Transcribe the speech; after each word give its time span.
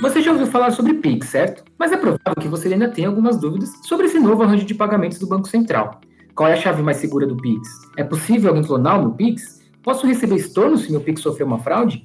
Você 0.00 0.20
já 0.20 0.32
ouviu 0.32 0.46
falar 0.46 0.72
sobre 0.72 0.94
Pix, 0.94 1.28
certo? 1.28 1.64
Mas 1.78 1.92
é 1.92 1.96
provável 1.96 2.34
que 2.40 2.48
você 2.48 2.66
ainda 2.68 2.88
tenha 2.88 3.08
algumas 3.08 3.38
dúvidas 3.38 3.70
sobre 3.84 4.06
esse 4.06 4.18
novo 4.18 4.42
arranjo 4.42 4.64
de 4.64 4.74
pagamentos 4.74 5.18
do 5.18 5.26
Banco 5.26 5.46
Central. 5.46 6.00
Qual 6.34 6.48
é 6.48 6.54
a 6.54 6.56
chave 6.56 6.82
mais 6.82 6.96
segura 6.96 7.26
do 7.26 7.36
Pix? 7.36 7.68
É 7.96 8.02
possível 8.02 8.48
alguém 8.48 8.64
clonar 8.64 8.98
o 8.98 9.02
meu 9.02 9.12
Pix? 9.12 9.62
Posso 9.82 10.06
receber 10.06 10.36
estorno 10.36 10.76
se 10.76 10.90
meu 10.90 11.00
Pix 11.00 11.20
sofreu 11.20 11.46
uma 11.46 11.58
fraude? 11.58 12.02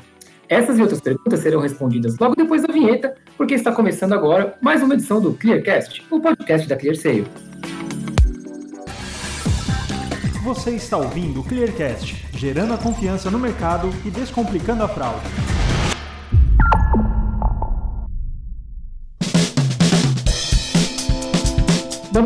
Essas 0.50 0.78
e 0.78 0.82
outras 0.82 1.02
perguntas 1.02 1.40
serão 1.40 1.60
respondidas 1.60 2.18
logo 2.20 2.36
depois 2.36 2.62
da 2.62 2.72
vinheta, 2.72 3.16
porque 3.38 3.54
está 3.54 3.72
começando 3.72 4.14
agora 4.14 4.58
mais 4.62 4.82
uma 4.82 4.94
edição 4.94 5.20
do 5.20 5.34
Clearcast, 5.34 6.06
o 6.10 6.20
podcast 6.22 6.68
da 6.68 6.76
ClearSale. 6.76 7.28
Você 10.44 10.72
está 10.72 10.98
ouvindo 10.98 11.42
o 11.42 11.44
Clearcast, 11.44 12.26
gerando 12.34 12.74
a 12.74 12.78
confiança 12.78 13.30
no 13.30 13.38
mercado 13.38 13.90
e 14.06 14.10
descomplicando 14.10 14.84
a 14.84 14.88
fraude. 14.88 15.26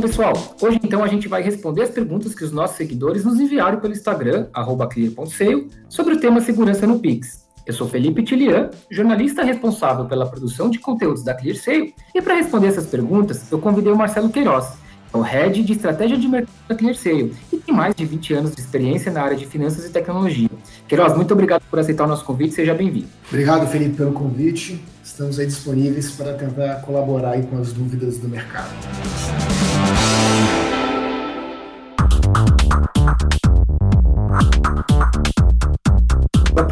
Pessoal, 0.02 0.34
hoje 0.60 0.80
então 0.84 1.04
a 1.04 1.08
gente 1.08 1.28
vai 1.28 1.44
responder 1.44 1.84
as 1.84 1.90
perguntas 1.92 2.34
que 2.34 2.44
os 2.44 2.52
nossos 2.52 2.76
seguidores 2.76 3.24
nos 3.24 3.40
enviaram 3.40 3.80
pelo 3.80 3.94
Instagram, 3.94 4.48
clear.sale, 4.90 5.70
sobre 5.88 6.16
o 6.16 6.20
tema 6.20 6.42
segurança 6.42 6.88
no 6.88 7.00
Pix. 7.00 7.46
Eu 7.68 7.74
sou 7.74 7.88
Felipe 7.88 8.24
Tilian, 8.24 8.72
jornalista 8.90 9.44
responsável 9.44 10.06
pela 10.06 10.26
produção 10.26 10.72
de 10.72 10.80
conteúdos 10.80 11.24
da 11.24 11.36
ClearSale, 11.36 11.94
e 12.16 12.22
para 12.22 12.34
responder 12.34 12.68
essas 12.68 12.88
perguntas, 12.88 13.52
eu 13.52 13.60
convidei 13.60 13.94
o 13.94 13.96
Marcelo 13.96 14.30
Queiroz, 14.30 14.74
é 15.14 15.18
o 15.18 15.22
Head 15.22 15.62
de 15.62 15.74
Estratégia 15.74 16.18
de 16.18 16.28
Mercado 16.28 16.56
da 16.68 16.76
ClearSale 16.76 17.34
e 17.54 17.58
tem 17.58 17.76
mais 17.76 17.94
de 17.94 18.04
20 18.04 18.34
anos 18.34 18.56
de 18.56 18.62
experiência 18.62 19.12
na 19.12 19.22
área 19.22 19.38
de 19.38 19.46
finanças 19.46 19.86
e 19.86 19.90
tecnologia. 19.92 20.50
Queiroz, 20.88 21.16
muito 21.16 21.32
obrigado 21.34 21.62
por 21.70 21.78
aceitar 21.78 22.06
o 22.06 22.08
nosso 22.08 22.26
convite, 22.26 22.56
seja 22.56 22.74
bem-vindo. 22.74 23.08
Obrigado, 23.28 23.68
Felipe, 23.68 23.98
pelo 23.98 24.14
convite. 24.14 24.82
Estamos 25.04 25.38
aí 25.38 25.46
disponíveis 25.46 26.12
para 26.12 26.34
tentar 26.34 26.82
colaborar 26.82 27.40
com 27.44 27.60
as 27.60 27.74
dúvidas 27.74 28.18
do 28.18 28.30
mercado. 28.30 28.72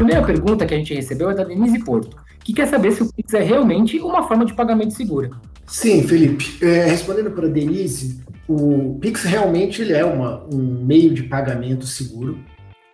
Primeira 0.00 0.24
pergunta 0.24 0.64
que 0.64 0.72
a 0.72 0.78
gente 0.78 0.94
recebeu 0.94 1.28
é 1.28 1.34
da 1.34 1.44
Denise 1.44 1.78
Porto, 1.80 2.16
que 2.42 2.54
quer 2.54 2.66
saber 2.66 2.92
se 2.92 3.02
o 3.02 3.12
Pix 3.12 3.34
é 3.34 3.42
realmente 3.42 4.00
uma 4.00 4.26
forma 4.26 4.46
de 4.46 4.54
pagamento 4.54 4.94
segura. 4.94 5.30
Sim, 5.66 6.02
Felipe. 6.08 6.56
É, 6.64 6.86
respondendo 6.86 7.30
para 7.30 7.46
a 7.46 7.50
Denise, 7.50 8.24
o 8.48 8.98
Pix 8.98 9.24
realmente 9.24 9.82
ele 9.82 9.92
é 9.92 10.04
uma, 10.04 10.42
um 10.50 10.82
meio 10.84 11.12
de 11.12 11.24
pagamento 11.24 11.86
seguro. 11.86 12.38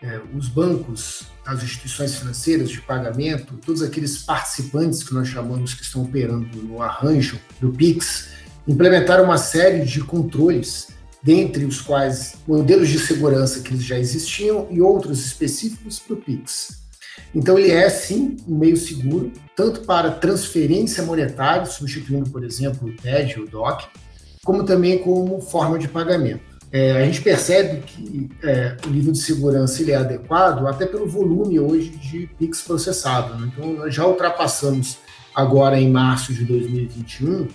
É, 0.03 0.21
os 0.37 0.49
bancos, 0.49 1.29
as 1.47 1.63
instituições 1.63 2.17
financeiras 2.17 2.71
de 2.71 2.81
pagamento, 2.81 3.55
todos 3.65 3.83
aqueles 3.83 4.19
participantes 4.19 5.05
que 5.05 5.15
nós 5.15 5.29
chamamos 5.29 5.75
que 5.75 5.83
estão 5.83 6.03
operando 6.03 6.61
no 6.61 6.83
arranjo 6.83 7.39
do 7.61 7.71
Pix, 7.71 8.31
implementaram 8.67 9.25
uma 9.25 9.39
série 9.39 9.85
de 9.85 10.01
controles 10.01 10.89
dentre 11.23 11.65
os 11.65 11.81
quais 11.81 12.35
modelos 12.47 12.89
de 12.89 12.99
segurança 12.99 13.61
que 13.61 13.77
já 13.79 13.97
existiam 13.97 14.67
e 14.71 14.81
outros 14.81 15.25
específicos 15.25 16.01
para 16.01 16.15
o 16.15 16.17
Pix. 16.17 16.86
Então, 17.35 17.59
ele 17.59 17.71
é, 17.71 17.89
sim, 17.89 18.37
um 18.49 18.57
meio 18.57 18.77
seguro, 18.77 19.33
tanto 19.55 19.81
para 19.81 20.11
transferência 20.11 21.03
monetária, 21.05 21.67
substituindo, 21.67 22.31
por 22.31 22.45
exemplo, 22.45 22.89
o 22.89 22.97
TED, 22.97 23.41
o 23.41 23.49
DOC, 23.49 23.85
como 24.45 24.65
também 24.65 24.99
como 24.99 25.41
forma 25.41 25.79
de 25.79 25.89
pagamento. 25.89 26.57
É, 26.73 26.93
a 26.93 27.05
gente 27.05 27.21
percebe 27.21 27.83
que 27.83 28.31
é, 28.43 28.77
o 28.87 28.91
nível 28.91 29.13
de 29.13 29.19
segurança 29.19 29.83
ele 29.83 29.93
é 29.93 29.97
adequado 29.97 30.67
até 30.67 30.85
pelo 30.85 31.09
volume 31.09 31.61
hoje 31.61 31.91
de 31.91 32.27
PIX 32.39 32.63
processado. 32.63 33.35
Né? 33.39 33.51
Então, 33.53 33.73
nós 33.73 33.95
já 33.95 34.07
ultrapassamos 34.07 34.99
agora 35.35 35.79
em 35.79 35.91
março 35.91 36.33
de 36.33 36.45
2021 36.45 37.49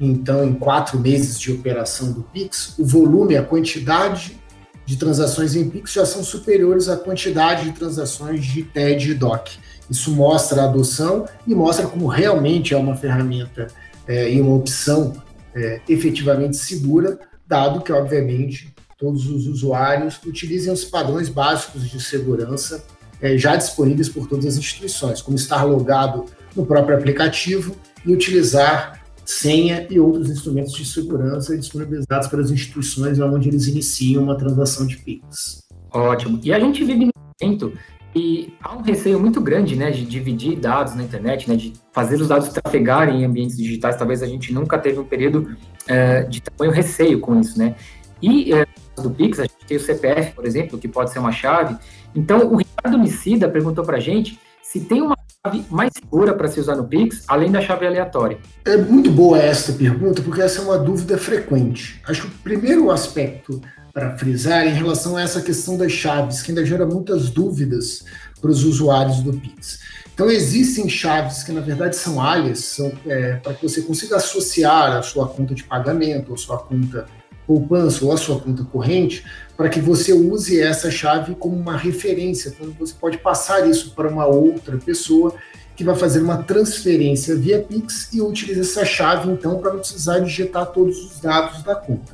então, 0.00 0.44
em 0.44 0.54
quatro 0.54 0.98
meses 0.98 1.38
de 1.40 1.50
operação 1.50 2.12
do 2.12 2.22
Pix, 2.22 2.78
o 2.78 2.84
volume, 2.84 3.36
a 3.36 3.42
quantidade 3.42 4.38
de 4.88 4.96
transações 4.96 5.54
em 5.54 5.68
Pix 5.68 5.92
já 5.92 6.06
são 6.06 6.24
superiores 6.24 6.88
à 6.88 6.96
quantidade 6.96 7.66
de 7.66 7.72
transações 7.72 8.46
de 8.46 8.62
TED 8.62 9.10
e 9.10 9.14
DOC. 9.14 9.58
Isso 9.90 10.10
mostra 10.12 10.62
a 10.62 10.64
adoção 10.64 11.28
e 11.46 11.54
mostra 11.54 11.86
como 11.86 12.06
realmente 12.06 12.72
é 12.72 12.76
uma 12.78 12.96
ferramenta 12.96 13.66
é, 14.06 14.32
e 14.32 14.40
uma 14.40 14.54
opção 14.54 15.12
é, 15.54 15.82
efetivamente 15.86 16.56
segura, 16.56 17.18
dado 17.46 17.82
que, 17.82 17.92
obviamente, 17.92 18.74
todos 18.96 19.28
os 19.28 19.46
usuários 19.46 20.18
utilizem 20.24 20.72
os 20.72 20.86
padrões 20.86 21.28
básicos 21.28 21.86
de 21.86 22.02
segurança 22.02 22.82
é, 23.20 23.36
já 23.36 23.56
disponíveis 23.56 24.08
por 24.08 24.26
todas 24.26 24.46
as 24.46 24.56
instituições, 24.56 25.20
como 25.20 25.36
estar 25.36 25.64
logado 25.64 26.24
no 26.56 26.64
próprio 26.64 26.96
aplicativo 26.96 27.76
e 28.06 28.10
utilizar 28.14 28.97
senha 29.28 29.86
e 29.90 30.00
outros 30.00 30.30
instrumentos 30.30 30.72
de 30.72 30.86
segurança 30.86 31.54
disponibilizados 31.54 32.28
pelas 32.28 32.50
instituições 32.50 33.20
onde 33.20 33.50
eles 33.50 33.66
iniciam 33.66 34.22
uma 34.22 34.34
transação 34.34 34.86
de 34.86 34.96
PIX. 34.96 35.64
Ótimo. 35.92 36.40
E 36.42 36.50
a 36.50 36.58
gente 36.58 36.82
vive 36.82 37.04
num 37.04 37.10
momento 37.38 37.74
e 38.16 38.54
há 38.62 38.74
um 38.74 38.80
receio 38.80 39.20
muito 39.20 39.38
grande, 39.38 39.76
né, 39.76 39.90
de 39.90 40.06
dividir 40.06 40.58
dados 40.58 40.94
na 40.94 41.02
internet, 41.02 41.46
né, 41.46 41.56
de 41.56 41.74
fazer 41.92 42.16
os 42.16 42.28
dados 42.28 42.48
trafegarem 42.48 43.20
em 43.20 43.24
ambientes 43.26 43.58
digitais. 43.58 43.96
Talvez 43.96 44.22
a 44.22 44.26
gente 44.26 44.50
nunca 44.50 44.78
teve 44.78 44.98
um 44.98 45.04
período 45.04 45.54
é, 45.86 46.22
de 46.22 46.40
tamanho 46.40 46.74
receio 46.74 47.20
com 47.20 47.38
isso, 47.38 47.58
né? 47.58 47.76
E 48.22 48.54
é, 48.54 48.66
do 48.96 49.10
Pix, 49.10 49.40
a 49.40 49.42
gente 49.42 49.66
tem 49.66 49.76
o 49.76 49.80
CPF, 49.80 50.32
por 50.32 50.46
exemplo, 50.46 50.78
que 50.78 50.88
pode 50.88 51.10
ser 51.10 51.18
uma 51.18 51.32
chave. 51.32 51.76
Então, 52.14 52.50
o 52.50 52.56
Ricardo 52.56 52.98
Micida 52.98 53.46
perguntou 53.46 53.84
para 53.84 53.98
a 53.98 54.00
gente 54.00 54.40
se 54.62 54.80
tem 54.80 55.02
uma 55.02 55.17
chave 55.46 55.64
mais 55.70 55.92
segura 55.92 56.34
para 56.34 56.48
se 56.48 56.58
usar 56.58 56.74
no 56.74 56.88
Pix, 56.88 57.22
além 57.28 57.50
da 57.50 57.60
chave 57.60 57.86
aleatória? 57.86 58.38
É 58.64 58.76
muito 58.76 59.10
boa 59.10 59.38
essa 59.38 59.72
pergunta, 59.72 60.20
porque 60.20 60.42
essa 60.42 60.60
é 60.60 60.64
uma 60.64 60.78
dúvida 60.78 61.16
frequente. 61.16 62.00
Acho 62.08 62.22
que 62.22 62.28
o 62.28 62.38
primeiro 62.42 62.90
aspecto 62.90 63.62
para 63.92 64.16
frisar 64.18 64.66
é 64.66 64.70
em 64.70 64.74
relação 64.74 65.16
a 65.16 65.22
essa 65.22 65.40
questão 65.40 65.76
das 65.76 65.92
chaves, 65.92 66.42
que 66.42 66.50
ainda 66.50 66.64
gera 66.66 66.84
muitas 66.84 67.30
dúvidas 67.30 68.04
para 68.40 68.50
os 68.50 68.64
usuários 68.64 69.20
do 69.20 69.32
Pix. 69.32 69.80
Então, 70.12 70.28
existem 70.28 70.88
chaves 70.88 71.44
que, 71.44 71.52
na 71.52 71.60
verdade, 71.60 71.94
são 71.94 72.20
alias, 72.20 72.58
são, 72.58 72.92
é, 73.06 73.36
para 73.36 73.54
que 73.54 73.62
você 73.62 73.82
consiga 73.82 74.16
associar 74.16 74.96
a 74.96 75.02
sua 75.02 75.28
conta 75.28 75.54
de 75.54 75.62
pagamento, 75.62 76.34
a 76.34 76.36
sua 76.36 76.58
conta 76.58 77.06
poupança 77.46 78.04
ou 78.04 78.12
a 78.12 78.16
sua 78.16 78.38
conta 78.38 78.62
corrente, 78.64 79.24
para 79.58 79.68
que 79.68 79.80
você 79.80 80.12
use 80.12 80.60
essa 80.60 80.88
chave 80.88 81.34
como 81.34 81.56
uma 81.56 81.76
referência, 81.76 82.54
quando 82.56 82.72
você 82.78 82.94
pode 82.94 83.18
passar 83.18 83.68
isso 83.68 83.90
para 83.90 84.08
uma 84.08 84.24
outra 84.24 84.78
pessoa 84.78 85.34
que 85.74 85.82
vai 85.82 85.96
fazer 85.96 86.20
uma 86.20 86.44
transferência 86.44 87.34
via 87.34 87.60
Pix 87.60 88.08
e 88.12 88.22
utiliza 88.22 88.60
essa 88.60 88.84
chave, 88.84 89.28
então, 89.32 89.58
para 89.58 89.72
não 89.72 89.80
precisar 89.80 90.20
digitar 90.20 90.66
todos 90.66 90.96
os 90.98 91.18
dados 91.18 91.64
da 91.64 91.74
conta. 91.74 92.12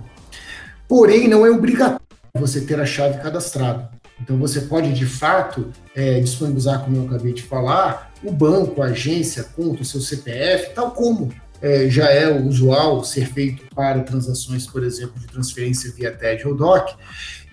Porém, 0.88 1.28
não 1.28 1.44
é 1.44 1.50
obrigatório 1.50 2.00
você 2.34 2.62
ter 2.62 2.80
a 2.80 2.86
chave 2.86 3.22
cadastrada. 3.22 3.90
Então, 4.22 4.38
você 4.38 4.62
pode, 4.62 4.94
de 4.94 5.04
fato, 5.04 5.70
é, 5.94 6.20
disponibilizar, 6.20 6.82
como 6.82 6.96
eu 6.96 7.04
acabei 7.04 7.34
de 7.34 7.42
falar, 7.42 8.10
o 8.22 8.32
banco, 8.32 8.80
a 8.80 8.86
agência, 8.86 9.44
conta, 9.54 9.82
o 9.82 9.84
seu 9.84 10.00
CPF, 10.00 10.74
tal 10.74 10.92
como 10.92 11.30
é, 11.64 11.88
já 11.88 12.10
é 12.10 12.30
usual 12.30 13.02
ser 13.02 13.26
feito 13.26 13.64
para 13.74 14.00
transações, 14.00 14.66
por 14.66 14.84
exemplo, 14.84 15.18
de 15.18 15.26
transferência 15.26 15.90
via 15.92 16.12
TED 16.12 16.46
ou 16.46 16.54
DOC, 16.54 16.94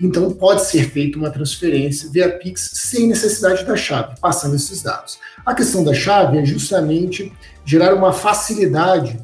então 0.02 0.30
pode 0.34 0.66
ser 0.66 0.90
feita 0.90 1.18
uma 1.18 1.30
transferência 1.30 2.10
via 2.10 2.30
Pix 2.38 2.72
sem 2.74 3.08
necessidade 3.08 3.64
da 3.64 3.78
chave, 3.78 4.20
passando 4.20 4.58
esses 4.58 4.82
dados. 4.82 5.18
A 5.46 5.56
questão 5.56 5.82
da 5.82 5.94
chave 5.94 6.38
é 6.40 6.44
justamente 6.44 7.32
gerar 7.64 7.94
uma 7.94 8.12
facilidade 8.12 9.18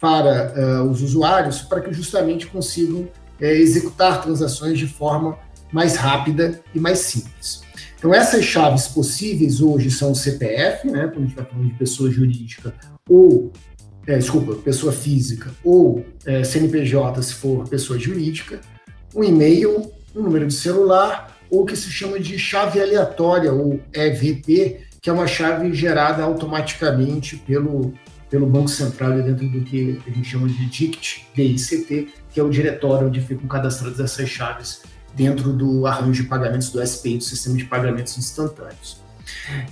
para 0.00 0.54
uh, 0.56 0.88
os 0.88 1.02
usuários 1.02 1.62
para 1.62 1.80
que 1.80 1.92
justamente 1.92 2.46
consigam 2.46 3.00
uh, 3.00 3.10
executar 3.44 4.22
transações 4.22 4.78
de 4.78 4.86
forma 4.86 5.36
mais 5.72 5.96
rápida 5.96 6.60
e 6.72 6.78
mais 6.78 7.00
simples. 7.00 7.62
Então, 7.98 8.14
essas 8.14 8.44
chaves 8.44 8.86
possíveis 8.86 9.60
hoje 9.60 9.90
são 9.90 10.12
o 10.12 10.14
CPF, 10.14 10.88
né, 10.88 11.08
quando 11.08 11.16
a 11.16 11.20
gente 11.22 11.30
está 11.30 11.44
falando 11.44 11.66
de 11.66 11.74
pessoa 11.74 12.08
jurídica, 12.08 12.72
ou 13.08 13.52
é, 14.08 14.16
desculpa, 14.16 14.54
pessoa 14.54 14.90
física, 14.90 15.50
ou 15.62 16.02
é, 16.24 16.42
CNPJ 16.42 17.22
se 17.22 17.34
for 17.34 17.68
pessoa 17.68 17.98
jurídica, 17.98 18.58
um 19.14 19.22
e-mail, 19.22 19.92
um 20.16 20.22
número 20.22 20.46
de 20.46 20.54
celular, 20.54 21.36
ou 21.50 21.62
o 21.62 21.66
que 21.66 21.76
se 21.76 21.90
chama 21.90 22.18
de 22.18 22.38
chave 22.38 22.80
aleatória, 22.80 23.52
ou 23.52 23.78
EVP, 23.92 24.80
que 25.02 25.10
é 25.10 25.12
uma 25.12 25.26
chave 25.26 25.74
gerada 25.74 26.22
automaticamente 26.22 27.36
pelo, 27.36 27.92
pelo 28.30 28.46
Banco 28.46 28.68
Central 28.68 29.22
dentro 29.22 29.46
do 29.46 29.60
que 29.60 30.00
a 30.06 30.10
gente 30.10 30.26
chama 30.26 30.48
de 30.48 30.66
DICT, 30.66 31.26
DICT, 31.34 32.08
que 32.32 32.40
é 32.40 32.42
o 32.42 32.48
diretório 32.48 33.08
onde 33.08 33.20
ficam 33.20 33.46
cadastradas 33.46 34.00
essas 34.00 34.28
chaves 34.28 34.80
dentro 35.14 35.52
do 35.52 35.86
arranjo 35.86 36.22
de 36.22 36.28
pagamentos 36.28 36.70
do 36.70 36.84
SPI, 36.84 37.18
do 37.18 37.24
Sistema 37.24 37.56
de 37.56 37.66
Pagamentos 37.66 38.16
Instantâneos. 38.16 39.02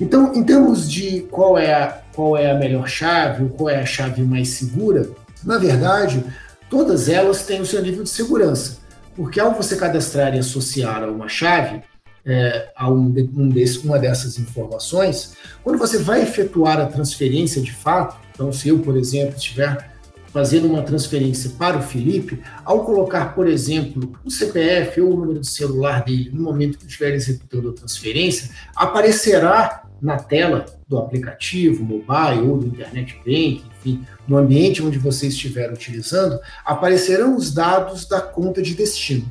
Então, 0.00 0.34
em 0.34 0.42
termos 0.42 0.90
de 0.90 1.20
qual 1.30 1.58
é 1.58 1.72
a, 1.72 2.00
qual 2.14 2.36
é 2.36 2.50
a 2.50 2.54
melhor 2.54 2.88
chave, 2.88 3.44
ou 3.44 3.50
qual 3.50 3.70
é 3.70 3.80
a 3.80 3.86
chave 3.86 4.22
mais 4.22 4.48
segura, 4.50 5.10
na 5.44 5.58
verdade, 5.58 6.24
todas 6.70 7.08
elas 7.08 7.44
têm 7.44 7.60
o 7.60 7.66
seu 7.66 7.82
nível 7.82 8.02
de 8.02 8.10
segurança. 8.10 8.78
Porque 9.14 9.40
ao 9.40 9.54
você 9.54 9.76
cadastrar 9.76 10.34
e 10.34 10.38
associar 10.38 11.02
a 11.02 11.10
uma 11.10 11.28
chave, 11.28 11.82
é, 12.24 12.70
a 12.74 12.90
um, 12.90 13.14
um 13.36 13.48
desse, 13.48 13.78
uma 13.78 13.98
dessas 13.98 14.38
informações, 14.38 15.34
quando 15.62 15.78
você 15.78 15.98
vai 15.98 16.22
efetuar 16.22 16.80
a 16.80 16.86
transferência 16.86 17.62
de 17.62 17.72
fato, 17.72 18.16
então 18.32 18.52
se 18.52 18.68
eu, 18.68 18.80
por 18.80 18.96
exemplo, 18.96 19.36
estiver 19.36 19.95
fazendo 20.36 20.68
uma 20.68 20.82
transferência 20.82 21.52
para 21.58 21.78
o 21.78 21.82
Felipe, 21.82 22.42
ao 22.62 22.84
colocar, 22.84 23.34
por 23.34 23.48
exemplo, 23.48 24.12
o 24.22 24.30
CPF 24.30 25.00
ou 25.00 25.14
o 25.14 25.16
número 25.16 25.40
de 25.40 25.48
celular 25.48 26.04
dele 26.04 26.28
no 26.30 26.42
momento 26.42 26.76
que 26.76 26.84
estiver 26.84 27.14
executando 27.14 27.70
a 27.70 27.72
transferência, 27.72 28.50
aparecerá 28.76 29.84
na 29.98 30.18
tela 30.18 30.66
do 30.86 30.98
aplicativo, 30.98 31.82
mobile 31.82 32.46
ou 32.46 32.58
do 32.58 32.66
internet 32.66 33.16
bank, 33.24 33.64
enfim, 33.78 34.06
no 34.28 34.36
ambiente 34.36 34.82
onde 34.82 34.98
você 34.98 35.28
estiver 35.28 35.72
utilizando, 35.72 36.38
aparecerão 36.66 37.34
os 37.34 37.54
dados 37.54 38.06
da 38.06 38.20
conta 38.20 38.60
de 38.60 38.74
destino. 38.74 39.24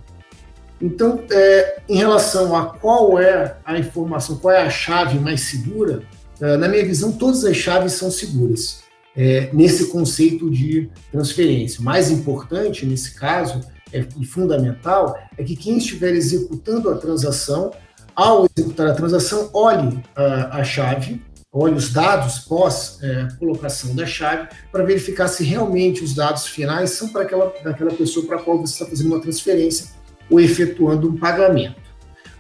Então, 0.82 1.24
é, 1.30 1.82
em 1.88 1.98
relação 1.98 2.56
a 2.56 2.66
qual 2.66 3.20
é 3.20 3.58
a 3.64 3.78
informação, 3.78 4.38
qual 4.38 4.56
é 4.56 4.64
a 4.64 4.72
chave 4.72 5.20
mais 5.20 5.42
segura, 5.42 6.02
é, 6.42 6.58
na 6.58 6.68
minha 6.68 6.84
visão, 6.84 7.12
todas 7.12 7.46
as 7.46 7.56
chaves 7.56 7.94
são 7.94 8.10
seguras 8.10 8.84
é, 9.16 9.50
nesse 9.54 9.88
conceito 9.88 10.50
de 10.50 10.90
transferência. 11.12 11.82
Mais 11.82 12.12
importante 12.12 12.86
nesse 12.86 13.16
caso 13.16 13.62
é, 13.94 14.06
e 14.20 14.26
fundamental 14.26 15.18
é 15.38 15.44
que 15.44 15.56
quem 15.56 15.78
estiver 15.78 16.14
executando 16.14 16.90
a 16.90 16.98
transação, 16.98 17.72
ao 18.16 18.46
executar 18.46 18.88
a 18.88 18.94
transação, 18.94 19.50
olhe 19.54 20.00
a, 20.16 20.60
a 20.60 20.64
chave, 20.64 21.22
olhe 21.52 21.76
os 21.76 21.94
dados 21.94 22.40
pós 22.40 23.00
é, 23.02 23.28
colocação 23.40 23.96
da 23.96 24.06
chave 24.06 24.50
para 24.72 24.84
verificar 24.84 25.28
se 25.30 25.44
realmente 25.44 26.04
os 26.04 26.14
dados 26.14 26.46
finais 26.48 26.92
são 26.92 27.08
para 27.10 27.22
aquela, 27.22 27.54
daquela 27.64 27.94
pessoa 27.94 28.26
para 28.26 28.38
a 28.38 28.42
qual 28.42 28.60
você 28.60 28.74
está 28.74 28.86
fazendo 28.86 29.08
uma 29.08 29.22
transferência 29.22 29.88
ou 30.30 30.40
efetuando 30.40 31.10
um 31.10 31.18
pagamento. 31.18 31.86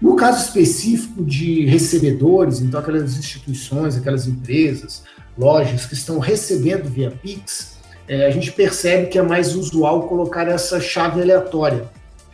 No 0.01 0.15
caso 0.17 0.43
específico 0.43 1.23
de 1.23 1.65
recebedores, 1.65 2.59
então 2.59 2.79
aquelas 2.79 3.17
instituições, 3.17 3.95
aquelas 3.95 4.27
empresas, 4.27 5.03
lojas 5.37 5.85
que 5.85 5.93
estão 5.93 6.19
recebendo 6.19 6.89
via 6.89 7.11
Pix, 7.11 7.77
é, 8.07 8.27
a 8.27 8.31
gente 8.31 8.51
percebe 8.51 9.07
que 9.07 9.17
é 9.17 9.21
mais 9.21 9.55
usual 9.55 10.07
colocar 10.07 10.47
essa 10.47 10.79
chave 10.79 11.21
aleatória, 11.21 11.89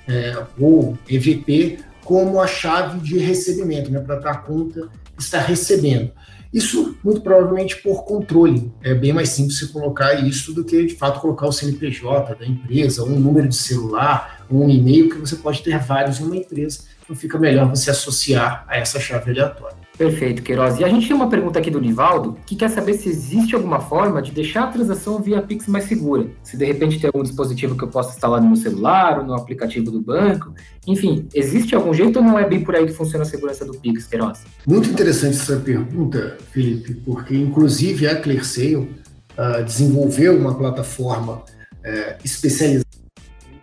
é, 0.08 0.44
ou 0.60 0.98
EVP, 1.10 1.80
como 2.04 2.42
a 2.42 2.48
chave 2.48 3.00
de 3.00 3.18
recebimento, 3.18 3.92
né, 3.92 4.00
para 4.00 4.20
dar 4.20 4.44
conta 4.44 4.90
está 5.18 5.40
recebendo. 5.40 6.12
Isso, 6.54 6.98
muito 7.02 7.22
provavelmente, 7.22 7.78
por 7.78 8.04
controle. 8.04 8.70
É 8.84 8.94
bem 8.94 9.14
mais 9.14 9.30
simples 9.30 9.58
você 9.58 9.68
colocar 9.68 10.14
isso 10.16 10.54
do 10.54 10.66
que, 10.66 10.86
de 10.86 10.96
fato, 10.96 11.22
colocar 11.22 11.48
o 11.48 11.52
CNPJ 11.52 12.36
da 12.36 12.46
empresa, 12.46 13.06
um 13.06 13.18
número 13.18 13.48
de 13.48 13.56
celular, 13.56 14.46
um 14.52 14.70
e-mail, 14.70 15.10
que 15.10 15.18
você 15.18 15.38
pode 15.38 15.62
ter 15.62 15.80
vários 15.80 16.20
em 16.20 16.26
uma 16.26 16.36
empresa. 16.36 16.80
Então, 17.02 17.16
fica 17.16 17.40
melhor 17.40 17.70
você 17.70 17.90
associar 17.90 18.66
a 18.68 18.78
essa 18.78 19.00
chave 19.00 19.32
aleatória. 19.32 19.78
Perfeito, 20.02 20.42
Queiroz. 20.42 20.80
E 20.80 20.84
a 20.84 20.90
gente 20.90 21.08
tem 21.08 21.16
uma 21.16 21.30
pergunta 21.30 21.60
aqui 21.60 21.70
do 21.70 21.80
Nivaldo, 21.80 22.36
que 22.48 22.56
quer 22.56 22.72
saber 22.72 22.96
se 22.96 23.08
existe 23.08 23.54
alguma 23.54 23.80
forma 23.80 24.20
de 24.20 24.32
deixar 24.32 24.64
a 24.64 24.68
transação 24.68 25.22
via 25.22 25.44
Pix 25.44 25.68
mais 25.68 25.84
segura. 25.84 26.26
Se 26.42 26.58
de 26.58 26.66
repente 26.66 27.00
tem 27.00 27.08
algum 27.08 27.22
dispositivo 27.22 27.78
que 27.78 27.84
eu 27.84 27.88
possa 27.88 28.16
instalar 28.16 28.42
no 28.42 28.48
meu 28.48 28.56
celular 28.56 29.20
ou 29.20 29.26
no 29.26 29.36
aplicativo 29.36 29.92
do 29.92 30.02
banco. 30.02 30.56
Enfim, 30.88 31.28
existe 31.36 31.76
algum 31.76 31.94
jeito 31.94 32.18
ou 32.18 32.26
não 32.26 32.40
é 32.40 32.50
bem 32.50 32.64
por 32.64 32.76
aí 32.76 32.88
que 32.88 32.94
funciona 32.94 33.24
a 33.24 33.28
segurança 33.28 33.64
do 33.64 33.78
Pix, 33.78 34.08
Queiroz? 34.08 34.40
Muito 34.66 34.90
interessante 34.90 35.38
essa 35.38 35.58
pergunta, 35.58 36.36
Felipe, 36.52 36.96
porque 36.96 37.36
inclusive 37.36 38.08
a 38.08 38.20
ClearSale 38.20 38.78
uh, 38.78 39.64
desenvolveu 39.64 40.36
uma 40.36 40.56
plataforma 40.56 41.34
uh, 41.34 42.16
especializada 42.24 42.88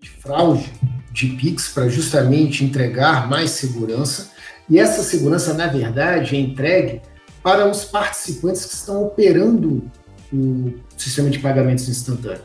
em 0.01 0.07
fraude 0.21 0.71
de 1.11 1.29
Pix 1.29 1.69
para 1.69 1.89
justamente 1.89 2.65
entregar 2.65 3.29
mais 3.29 3.51
segurança 3.51 4.31
e 4.69 4.79
essa 4.79 5.03
segurança, 5.03 5.55
na 5.55 5.67
verdade, 5.67 6.37
é 6.37 6.39
entregue 6.39 7.01
para 7.43 7.69
os 7.69 7.85
participantes 7.85 8.67
que 8.67 8.75
estão 8.75 9.05
operando 9.05 9.91
o 10.33 10.75
sistema 10.97 11.31
de 11.31 11.39
pagamentos 11.39 11.89
instantâneos. 11.89 12.45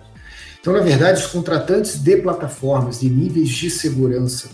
Então, 0.61 0.71
na 0.71 0.79
verdade, 0.79 1.19
os 1.19 1.27
contratantes 1.27 1.97
de 1.97 2.17
plataformas 2.17 3.01
de 3.01 3.09
níveis 3.09 3.49
de 3.49 3.69
segurança 3.69 4.49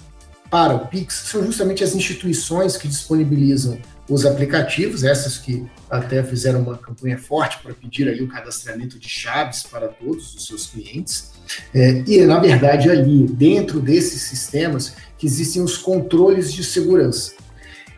para 0.50 0.74
o 0.74 0.88
Pix 0.88 1.14
são 1.28 1.46
justamente 1.46 1.84
as 1.84 1.94
instituições 1.94 2.76
que 2.76 2.88
disponibilizam 2.88 3.80
os 4.10 4.26
aplicativos, 4.26 5.04
essas 5.04 5.38
que 5.38 5.70
até 5.88 6.24
fizeram 6.24 6.64
uma 6.64 6.76
campanha 6.76 7.20
forte 7.20 7.60
para 7.62 7.76
pedir 7.76 8.10
ali 8.10 8.24
o 8.24 8.28
cadastramento 8.28 8.98
de 8.98 9.08
chaves 9.08 9.62
para 9.62 9.88
todos 9.88 10.34
os 10.34 10.48
seus 10.48 10.66
clientes. 10.66 11.34
É, 11.74 12.04
e, 12.06 12.26
na 12.26 12.40
verdade, 12.40 12.90
ali, 12.90 13.28
dentro 13.28 13.80
desses 13.80 14.24
sistemas, 14.24 14.94
que 15.18 15.26
existem 15.26 15.62
os 15.62 15.78
controles 15.78 16.52
de 16.52 16.64
segurança. 16.64 17.34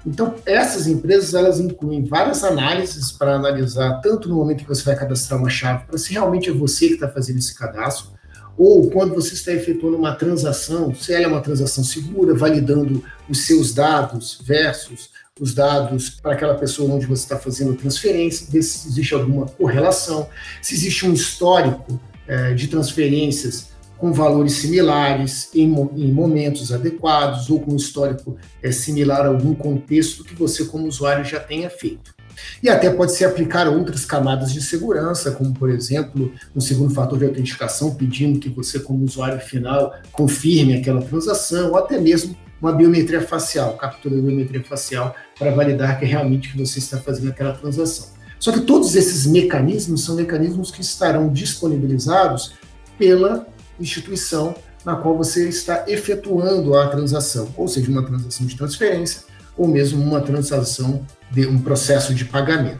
Então, 0.05 0.35
essas 0.45 0.87
empresas 0.87 1.33
elas 1.33 1.59
incluem 1.59 2.03
várias 2.03 2.43
análises 2.43 3.11
para 3.11 3.35
analisar, 3.35 4.01
tanto 4.01 4.27
no 4.27 4.35
momento 4.35 4.63
que 4.63 4.67
você 4.67 4.83
vai 4.83 4.95
cadastrar 4.95 5.39
uma 5.39 5.49
chave, 5.49 5.85
para 5.85 5.97
se 5.97 6.11
realmente 6.11 6.49
é 6.49 6.53
você 6.53 6.87
que 6.87 6.93
está 6.95 7.07
fazendo 7.07 7.37
esse 7.37 7.53
cadastro, 7.53 8.11
ou 8.57 8.89
quando 8.89 9.13
você 9.13 9.33
está 9.33 9.51
efetuando 9.51 9.97
uma 9.97 10.15
transação, 10.15 10.93
se 10.93 11.13
ela 11.13 11.25
é 11.25 11.27
uma 11.27 11.41
transação 11.41 11.83
segura, 11.83 12.33
validando 12.33 13.03
os 13.29 13.45
seus 13.45 13.73
dados 13.73 14.41
versus 14.43 15.09
os 15.39 15.53
dados 15.53 16.09
para 16.09 16.33
aquela 16.33 16.55
pessoa 16.55 16.93
onde 16.93 17.05
você 17.05 17.23
está 17.23 17.37
fazendo 17.37 17.73
transferência, 17.73 18.45
ver 18.49 18.61
se 18.61 18.87
existe 18.87 19.13
alguma 19.13 19.47
correlação, 19.47 20.27
se 20.61 20.75
existe 20.75 21.05
um 21.07 21.13
histórico 21.13 21.99
é, 22.27 22.53
de 22.53 22.67
transferências 22.67 23.71
com 23.97 24.11
valores 24.11 24.53
similares, 24.53 25.49
em, 25.53 25.71
em 25.95 26.11
momentos 26.11 26.71
adequados, 26.71 27.51
ou 27.51 27.59
com 27.59 27.75
histórico 27.75 28.35
é, 28.63 28.71
similar 28.71 29.25
a 29.25 29.27
algum 29.27 29.53
contexto 29.53 30.23
que 30.23 30.33
você, 30.33 30.65
como 30.65 30.87
usuário, 30.87 31.23
já 31.23 31.39
tenha 31.39 31.69
feito. 31.69 32.15
E 32.63 32.69
até 32.69 32.89
pode 32.89 33.11
se 33.11 33.23
aplicar 33.23 33.67
outras 33.67 34.03
camadas 34.03 34.51
de 34.51 34.59
segurança, 34.59 35.31
como, 35.31 35.53
por 35.53 35.69
exemplo, 35.69 36.33
um 36.55 36.59
segundo 36.59 36.91
fator 36.93 37.19
de 37.19 37.25
autenticação, 37.25 37.93
pedindo 37.93 38.39
que 38.39 38.49
você, 38.49 38.79
como 38.79 39.05
usuário 39.05 39.39
final, 39.39 39.93
confirme 40.11 40.75
aquela 40.75 41.01
transação, 41.03 41.69
ou 41.69 41.77
até 41.77 41.99
mesmo 41.99 42.35
uma 42.59 42.71
biometria 42.71 43.21
facial, 43.21 43.75
captura 43.77 44.15
da 44.15 44.21
biometria 44.21 44.63
facial, 44.63 45.15
para 45.37 45.51
validar 45.51 45.99
que 45.99 46.05
realmente 46.05 46.51
que 46.51 46.57
você 46.57 46.79
está 46.79 46.97
fazendo 46.97 47.29
aquela 47.29 47.53
transação. 47.53 48.07
Só 48.41 48.51
que 48.51 48.61
todos 48.61 48.95
esses 48.95 49.27
mecanismos 49.27 50.03
são 50.03 50.15
mecanismos 50.15 50.71
que 50.71 50.81
estarão 50.81 51.31
disponibilizados 51.31 52.53
pela 52.97 53.47
instituição 53.79 54.55
na 54.83 54.95
qual 54.95 55.15
você 55.15 55.47
está 55.47 55.85
efetuando 55.87 56.75
a 56.75 56.87
transação, 56.87 57.53
ou 57.55 57.67
seja, 57.67 57.91
uma 57.91 58.03
transação 58.03 58.47
de 58.47 58.57
transferência 58.57 59.21
ou 59.55 59.67
mesmo 59.67 60.03
uma 60.03 60.21
transação 60.21 61.05
de 61.29 61.45
um 61.45 61.61
processo 61.61 62.15
de 62.15 62.25
pagamento. 62.25 62.79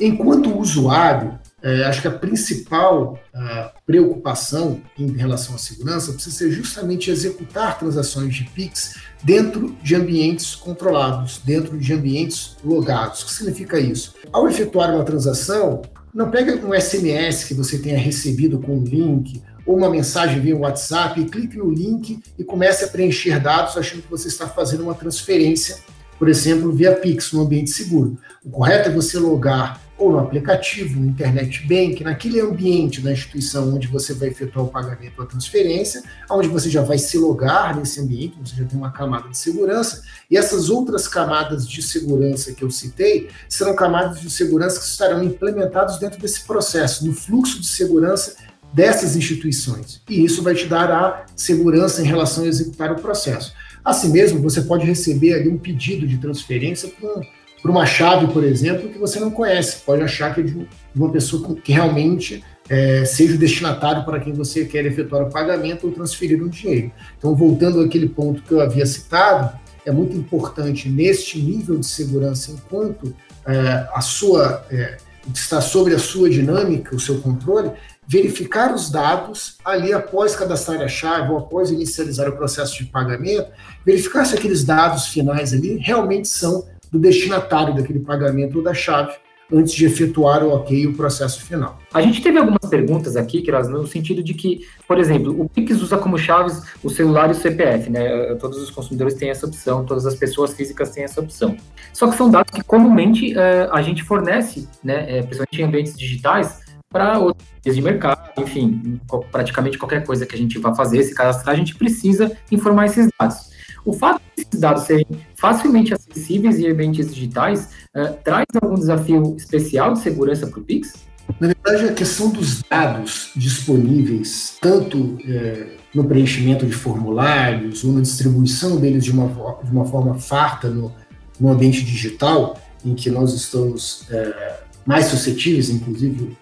Enquanto 0.00 0.58
usuário, 0.58 1.38
é, 1.62 1.84
acho 1.84 2.00
que 2.00 2.08
a 2.08 2.10
principal 2.10 3.18
a 3.34 3.72
preocupação 3.86 4.80
em 4.98 5.12
relação 5.12 5.54
à 5.54 5.58
segurança 5.58 6.12
precisa 6.12 6.36
ser 6.36 6.50
justamente 6.50 7.10
executar 7.10 7.78
transações 7.78 8.34
de 8.34 8.44
PIX 8.44 8.96
dentro 9.22 9.76
de 9.82 9.94
ambientes 9.94 10.54
controlados, 10.54 11.40
dentro 11.44 11.78
de 11.78 11.92
ambientes 11.92 12.56
logados. 12.64 13.22
O 13.22 13.26
que 13.26 13.32
significa 13.32 13.78
isso? 13.78 14.14
Ao 14.32 14.48
efetuar 14.48 14.94
uma 14.94 15.04
transação, 15.04 15.82
não 16.14 16.30
pega 16.30 16.54
um 16.66 16.78
SMS 16.78 17.44
que 17.44 17.54
você 17.54 17.78
tenha 17.78 17.98
recebido 17.98 18.58
com 18.58 18.78
um 18.78 18.84
link 18.84 19.42
ou 19.64 19.76
uma 19.76 19.90
mensagem 19.90 20.40
via 20.40 20.56
WhatsApp, 20.56 21.22
clique 21.26 21.56
no 21.56 21.70
link 21.70 22.20
e 22.38 22.44
comece 22.44 22.84
a 22.84 22.88
preencher 22.88 23.38
dados 23.38 23.76
achando 23.76 24.02
que 24.02 24.10
você 24.10 24.28
está 24.28 24.48
fazendo 24.48 24.82
uma 24.82 24.94
transferência, 24.94 25.76
por 26.18 26.28
exemplo, 26.28 26.72
via 26.72 26.92
Pix, 26.92 27.32
no 27.32 27.42
ambiente 27.42 27.70
seguro. 27.70 28.18
O 28.44 28.50
correto 28.50 28.88
é 28.88 28.92
você 28.92 29.18
logar 29.18 29.80
ou 30.00 30.10
no 30.10 30.18
aplicativo, 30.18 30.98
no 30.98 31.06
internet 31.06 31.66
bank, 31.68 32.02
naquele 32.02 32.40
ambiente 32.40 33.02
da 33.02 33.12
instituição 33.12 33.74
onde 33.74 33.86
você 33.86 34.14
vai 34.14 34.28
efetuar 34.28 34.64
o 34.64 34.68
pagamento 34.68 35.18
ou 35.18 35.24
a 35.24 35.26
transferência, 35.26 36.02
onde 36.30 36.48
você 36.48 36.70
já 36.70 36.80
vai 36.80 36.96
se 36.96 37.18
logar 37.18 37.76
nesse 37.76 38.00
ambiente, 38.00 38.38
você 38.42 38.56
já 38.56 38.64
tem 38.64 38.78
uma 38.78 38.90
camada 38.90 39.28
de 39.28 39.36
segurança, 39.36 40.02
e 40.30 40.38
essas 40.38 40.70
outras 40.70 41.06
camadas 41.06 41.68
de 41.68 41.82
segurança 41.82 42.52
que 42.52 42.64
eu 42.64 42.70
citei 42.70 43.28
serão 43.46 43.76
camadas 43.76 44.20
de 44.20 44.30
segurança 44.30 44.80
que 44.80 44.86
estarão 44.86 45.22
implementadas 45.22 45.98
dentro 45.98 46.18
desse 46.18 46.46
processo, 46.46 47.06
no 47.06 47.12
fluxo 47.12 47.60
de 47.60 47.68
segurança 47.68 48.36
dessas 48.72 49.14
instituições. 49.16 50.00
E 50.08 50.24
isso 50.24 50.42
vai 50.42 50.54
te 50.54 50.66
dar 50.66 50.90
a 50.90 51.26
segurança 51.36 52.00
em 52.00 52.06
relação 52.06 52.44
a 52.44 52.46
executar 52.46 52.90
o 52.90 52.96
processo. 52.96 53.52
Assim 53.84 54.10
mesmo, 54.10 54.40
você 54.40 54.62
pode 54.62 54.86
receber 54.86 55.34
ali 55.34 55.48
um 55.48 55.58
pedido 55.58 56.06
de 56.06 56.16
transferência 56.16 56.88
para 56.88 57.22
uma 57.68 57.84
chave, 57.84 58.32
por 58.32 58.44
exemplo, 58.44 58.88
que 58.88 58.98
você 58.98 59.18
não 59.18 59.30
conhece. 59.30 59.82
Pode 59.84 60.02
achar 60.02 60.34
que 60.34 60.40
é 60.40 60.44
de 60.44 60.66
uma 60.94 61.10
pessoa 61.10 61.54
que 61.56 61.72
realmente 61.72 62.42
é, 62.68 63.04
seja 63.04 63.34
o 63.34 63.38
destinatário 63.38 64.04
para 64.04 64.20
quem 64.20 64.32
você 64.32 64.64
quer 64.64 64.86
efetuar 64.86 65.24
o 65.24 65.30
pagamento 65.30 65.86
ou 65.86 65.92
transferir 65.92 66.42
um 66.42 66.48
dinheiro. 66.48 66.90
Então, 67.18 67.34
voltando 67.34 67.80
àquele 67.80 68.08
ponto 68.08 68.42
que 68.42 68.52
eu 68.52 68.60
havia 68.60 68.86
citado, 68.86 69.58
é 69.84 69.90
muito 69.90 70.16
importante 70.16 70.88
neste 70.88 71.38
nível 71.40 71.78
de 71.78 71.86
segurança, 71.86 72.52
enquanto 72.52 73.14
é, 73.46 73.88
a 73.92 74.00
sua 74.00 74.64
é, 74.70 74.96
está 75.34 75.60
sobre 75.60 75.94
a 75.94 75.98
sua 75.98 76.30
dinâmica, 76.30 76.94
o 76.94 77.00
seu 77.00 77.20
controle, 77.20 77.72
verificar 78.06 78.74
os 78.74 78.90
dados 78.90 79.56
ali 79.64 79.92
após 79.92 80.34
cadastrar 80.34 80.80
a 80.80 80.88
chave 80.88 81.30
ou 81.30 81.38
após 81.38 81.70
inicializar 81.70 82.28
o 82.28 82.36
processo 82.36 82.76
de 82.78 82.86
pagamento, 82.86 83.50
verificar 83.84 84.24
se 84.24 84.34
aqueles 84.34 84.64
dados 84.64 85.06
finais 85.06 85.52
ali 85.52 85.76
realmente 85.76 86.28
são 86.28 86.66
do 86.90 86.98
destinatário 86.98 87.74
daquele 87.74 88.00
pagamento 88.00 88.58
ou 88.58 88.64
da 88.64 88.74
chave 88.74 89.12
antes 89.52 89.72
de 89.74 89.84
efetuar 89.84 90.44
o 90.44 90.50
ok 90.50 90.86
o 90.86 90.94
processo 90.94 91.42
final. 91.42 91.78
A 91.92 92.00
gente 92.00 92.22
teve 92.22 92.38
algumas 92.38 92.64
perguntas 92.70 93.16
aqui, 93.16 93.42
que 93.42 93.50
no 93.50 93.86
sentido 93.86 94.22
de 94.22 94.32
que, 94.32 94.66
por 94.86 94.98
exemplo, 94.98 95.40
o 95.40 95.48
Pix 95.48 95.82
usa 95.82 95.98
como 95.98 96.16
chaves 96.16 96.62
o 96.82 96.88
celular 96.88 97.28
e 97.28 97.32
o 97.32 97.34
CPF, 97.34 97.90
né? 97.90 98.34
Todos 98.36 98.58
os 98.58 98.70
consumidores 98.70 99.14
têm 99.14 99.30
essa 99.30 99.46
opção, 99.46 99.84
todas 99.84 100.06
as 100.06 100.14
pessoas 100.14 100.54
físicas 100.54 100.90
têm 100.90 101.04
essa 101.04 101.20
opção. 101.20 101.56
Só 101.92 102.08
que 102.08 102.16
são 102.16 102.30
dados 102.30 102.52
que 102.52 102.62
comumente 102.62 103.34
uh, 103.34 103.72
a 103.72 103.82
gente 103.82 104.04
fornece, 104.04 104.68
né, 104.84 105.18
é, 105.18 105.22
principalmente 105.22 105.60
em 105.60 105.64
ambientes 105.64 105.98
digitais, 105.98 106.60
para 106.88 107.18
outros 107.18 107.48
de 107.62 107.82
mercado, 107.82 108.32
enfim, 108.38 109.00
praticamente 109.30 109.78
qualquer 109.78 110.04
coisa 110.04 110.26
que 110.26 110.34
a 110.34 110.38
gente 110.38 110.58
vá 110.58 110.74
fazer, 110.74 111.02
se 111.04 111.14
cadastrar, 111.14 111.54
a 111.54 111.58
gente 111.58 111.76
precisa 111.76 112.36
informar 112.50 112.86
esses 112.86 113.08
dados. 113.18 113.50
O 113.90 113.92
fato 113.92 114.22
de 114.36 114.42
esses 114.42 114.60
dados 114.60 114.84
serem 114.84 115.04
facilmente 115.34 115.92
acessíveis 115.92 116.60
em 116.60 116.70
ambientes 116.70 117.12
digitais 117.12 117.70
uh, 117.92 118.14
traz 118.22 118.46
algum 118.62 118.76
desafio 118.76 119.34
especial 119.36 119.94
de 119.94 119.98
segurança 119.98 120.46
para 120.46 120.60
o 120.60 120.62
Pix? 120.62 120.92
Na 121.40 121.48
verdade, 121.48 121.90
a 121.90 121.92
questão 121.92 122.30
dos 122.30 122.62
dados 122.62 123.32
disponíveis, 123.34 124.56
tanto 124.60 125.18
é, 125.26 125.70
no 125.92 126.04
preenchimento 126.04 126.66
de 126.66 126.72
formulários 126.72 127.82
ou 127.82 127.92
na 127.92 128.00
distribuição 128.00 128.76
deles 128.76 129.04
de 129.04 129.10
uma, 129.10 129.26
de 129.62 129.70
uma 129.72 129.84
forma 129.84 130.14
farta 130.14 130.68
no, 130.68 130.92
no 131.40 131.50
ambiente 131.50 131.84
digital, 131.84 132.60
em 132.84 132.94
que 132.94 133.10
nós 133.10 133.34
estamos 133.34 134.04
é, 134.08 134.60
mais 134.86 135.06
suscetíveis, 135.06 135.68
inclusive 135.68 136.36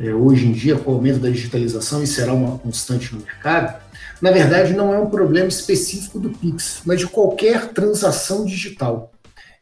é, 0.00 0.12
hoje 0.14 0.46
em 0.46 0.52
dia, 0.52 0.76
com 0.76 0.92
o 0.92 0.94
aumento 0.94 1.18
da 1.18 1.28
digitalização, 1.28 2.02
e 2.02 2.06
será 2.06 2.32
uma 2.32 2.58
constante 2.58 3.14
no 3.14 3.20
mercado, 3.20 3.83
na 4.20 4.30
verdade 4.30 4.72
não 4.72 4.92
é 4.92 4.98
um 4.98 5.10
problema 5.10 5.48
específico 5.48 6.18
do 6.18 6.30
Pix, 6.30 6.82
mas 6.84 7.00
de 7.00 7.06
qualquer 7.06 7.68
transação 7.68 8.44
digital. 8.44 9.12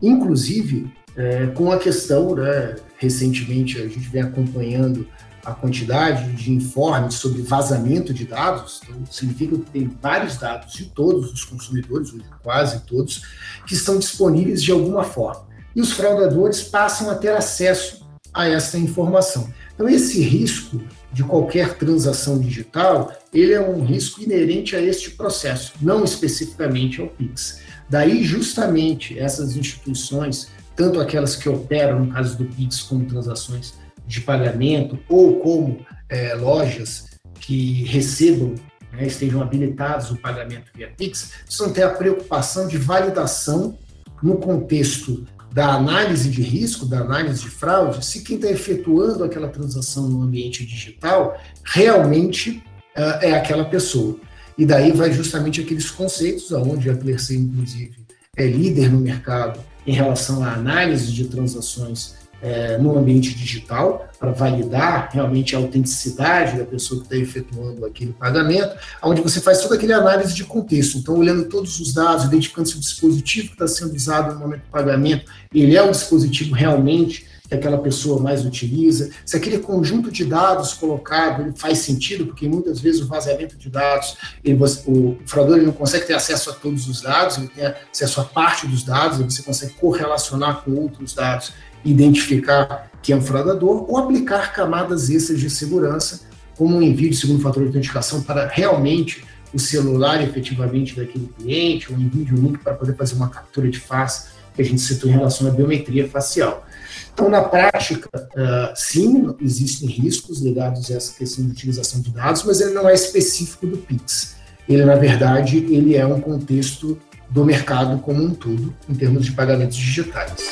Inclusive, 0.00 0.92
é, 1.16 1.46
com 1.48 1.70
a 1.70 1.78
questão, 1.78 2.34
né, 2.34 2.76
recentemente 2.96 3.78
a 3.78 3.86
gente 3.86 4.08
vem 4.08 4.22
acompanhando 4.22 5.06
a 5.44 5.52
quantidade 5.52 6.32
de 6.32 6.52
informes 6.52 7.14
sobre 7.14 7.42
vazamento 7.42 8.14
de 8.14 8.24
dados, 8.24 8.80
então 8.84 9.04
significa 9.10 9.56
que 9.56 9.70
tem 9.70 9.90
vários 10.00 10.36
dados 10.36 10.72
de 10.72 10.84
todos 10.86 11.32
os 11.32 11.44
consumidores, 11.44 12.12
ou 12.12 12.20
quase 12.42 12.80
todos, 12.82 13.22
que 13.66 13.74
estão 13.74 13.98
disponíveis 13.98 14.62
de 14.62 14.70
alguma 14.70 15.02
forma. 15.02 15.46
E 15.74 15.80
os 15.80 15.92
fraudadores 15.92 16.62
passam 16.62 17.10
a 17.10 17.14
ter 17.14 17.32
acesso 17.32 18.06
a 18.32 18.48
essa 18.48 18.78
informação. 18.78 19.52
Então, 19.74 19.88
esse 19.88 20.22
risco 20.22 20.80
de 21.12 21.22
qualquer 21.22 21.74
transação 21.74 22.38
digital, 22.38 23.12
ele 23.32 23.52
é 23.52 23.60
um 23.60 23.84
risco 23.84 24.22
inerente 24.22 24.74
a 24.74 24.80
este 24.80 25.10
processo, 25.10 25.74
não 25.80 26.04
especificamente 26.04 27.00
ao 27.00 27.08
Pix. 27.08 27.60
Daí, 27.88 28.24
justamente, 28.24 29.18
essas 29.18 29.54
instituições, 29.54 30.48
tanto 30.74 31.00
aquelas 31.00 31.36
que 31.36 31.48
operam, 31.48 32.06
no 32.06 32.12
caso 32.12 32.38
do 32.38 32.46
Pix, 32.46 32.80
como 32.80 33.04
transações 33.04 33.74
de 34.06 34.20
pagamento, 34.20 34.98
ou 35.08 35.38
como 35.40 35.84
é, 36.08 36.34
lojas 36.34 37.06
que 37.40 37.84
recebam, 37.84 38.54
né, 38.92 39.06
estejam 39.06 39.42
habilitados 39.42 40.10
o 40.10 40.16
pagamento 40.16 40.70
via 40.74 40.90
Pix, 40.96 41.32
precisam 41.44 41.72
ter 41.72 41.82
a 41.82 41.90
preocupação 41.90 42.66
de 42.66 42.78
validação 42.78 43.78
no 44.22 44.36
contexto 44.36 45.26
da 45.52 45.74
análise 45.74 46.30
de 46.30 46.40
risco, 46.40 46.86
da 46.86 47.00
análise 47.00 47.42
de 47.42 47.50
fraude, 47.50 48.04
se 48.04 48.22
quem 48.22 48.36
está 48.36 48.50
efetuando 48.50 49.22
aquela 49.22 49.48
transação 49.48 50.08
no 50.08 50.22
ambiente 50.22 50.64
digital 50.64 51.38
realmente 51.62 52.62
uh, 52.96 53.20
é 53.20 53.34
aquela 53.34 53.64
pessoa. 53.64 54.16
E 54.56 54.64
daí 54.64 54.92
vai 54.92 55.12
justamente 55.12 55.60
aqueles 55.60 55.90
conceitos, 55.90 56.50
onde 56.52 56.88
a 56.88 56.96
Clearce, 56.96 57.36
inclusive, 57.36 57.96
é 58.36 58.46
líder 58.46 58.90
no 58.90 59.00
mercado 59.00 59.60
em 59.86 59.92
relação 59.92 60.42
à 60.42 60.52
análise 60.52 61.12
de 61.12 61.26
transações 61.26 62.21
é, 62.42 62.76
no 62.76 62.98
ambiente 62.98 63.34
digital, 63.34 64.08
para 64.18 64.32
validar 64.32 65.10
realmente 65.12 65.54
a 65.54 65.58
autenticidade 65.58 66.58
da 66.58 66.64
pessoa 66.64 67.00
que 67.00 67.06
está 67.06 67.16
efetuando 67.16 67.86
aquele 67.86 68.12
pagamento, 68.12 68.76
onde 69.02 69.22
você 69.22 69.40
faz 69.40 69.60
toda 69.60 69.76
aquela 69.76 69.96
análise 69.96 70.34
de 70.34 70.44
contexto. 70.44 70.98
Então, 70.98 71.16
olhando 71.16 71.48
todos 71.48 71.78
os 71.78 71.94
dados, 71.94 72.24
identificando 72.24 72.68
se 72.68 72.76
o 72.76 72.80
dispositivo 72.80 73.48
que 73.48 73.52
está 73.54 73.68
sendo 73.68 73.94
usado 73.94 74.34
no 74.34 74.40
momento 74.40 74.62
do 74.62 74.70
pagamento, 74.70 75.30
ele 75.54 75.76
é 75.76 75.82
o 75.82 75.90
dispositivo 75.90 76.54
realmente 76.54 77.26
que 77.48 77.54
aquela 77.54 77.78
pessoa 77.78 78.18
mais 78.18 78.44
utiliza, 78.46 79.10
se 79.26 79.36
aquele 79.36 79.58
conjunto 79.58 80.10
de 80.10 80.24
dados 80.24 80.72
colocado 80.72 81.42
ele 81.42 81.52
faz 81.54 81.78
sentido, 81.78 82.26
porque 82.26 82.48
muitas 82.48 82.80
vezes 82.80 83.02
o 83.02 83.06
vazamento 83.06 83.58
de 83.58 83.68
dados, 83.68 84.16
ele, 84.42 84.58
o 84.86 85.18
fraudador 85.26 85.58
ele 85.58 85.66
não 85.66 85.72
consegue 85.72 86.06
ter 86.06 86.14
acesso 86.14 86.48
a 86.48 86.54
todos 86.54 86.88
os 86.88 87.02
dados, 87.02 87.36
ele 87.36 87.48
tem 87.48 87.66
acesso 87.66 88.22
a 88.22 88.24
parte 88.24 88.66
dos 88.66 88.82
dados, 88.82 89.18
você 89.18 89.42
consegue 89.42 89.74
correlacionar 89.74 90.62
com 90.62 90.72
outros 90.72 91.12
dados 91.12 91.52
identificar 91.84 92.90
que 93.02 93.12
é 93.12 93.16
um 93.16 93.20
fraudador 93.20 93.84
ou 93.90 93.98
aplicar 93.98 94.52
camadas 94.52 95.10
extras 95.10 95.40
de 95.40 95.50
segurança, 95.50 96.20
como 96.56 96.76
um 96.76 96.82
envio 96.82 97.10
de 97.10 97.16
segundo 97.16 97.42
fator 97.42 97.62
de 97.62 97.68
autenticação 97.68 98.22
para 98.22 98.46
realmente 98.46 99.24
o 99.52 99.58
celular 99.58 100.22
efetivamente 100.22 100.96
daquele 100.96 101.28
cliente, 101.36 101.92
ou 101.92 101.98
um 101.98 102.00
envio 102.00 102.24
de 102.24 102.34
um 102.34 102.36
link 102.36 102.58
para 102.58 102.74
poder 102.74 102.96
fazer 102.96 103.16
uma 103.16 103.28
captura 103.28 103.68
de 103.68 103.78
face, 103.78 104.30
que 104.54 104.62
a 104.62 104.64
gente 104.64 104.80
citou 104.80 105.10
em 105.10 105.14
relação 105.14 105.46
à 105.48 105.50
biometria 105.50 106.08
facial. 106.08 106.64
Então, 107.12 107.28
na 107.28 107.42
prática, 107.42 108.08
uh, 108.16 108.72
sim, 108.74 109.34
existem 109.40 109.88
riscos 109.88 110.40
ligados 110.40 110.90
a 110.90 110.94
essa 110.94 111.12
questão 111.12 111.44
de 111.44 111.50
utilização 111.50 112.00
de 112.00 112.10
dados, 112.10 112.42
mas 112.44 112.60
ele 112.60 112.72
não 112.72 112.88
é 112.88 112.94
específico 112.94 113.66
do 113.66 113.76
Pix. 113.76 114.36
Ele, 114.68 114.84
na 114.84 114.94
verdade, 114.94 115.58
ele 115.58 115.96
é 115.96 116.06
um 116.06 116.20
contexto 116.20 116.98
do 117.28 117.44
mercado 117.44 117.98
como 117.98 118.22
um 118.22 118.34
todo, 118.34 118.74
em 118.88 118.94
termos 118.94 119.24
de 119.24 119.32
pagamentos 119.32 119.76
digitais. 119.76 120.50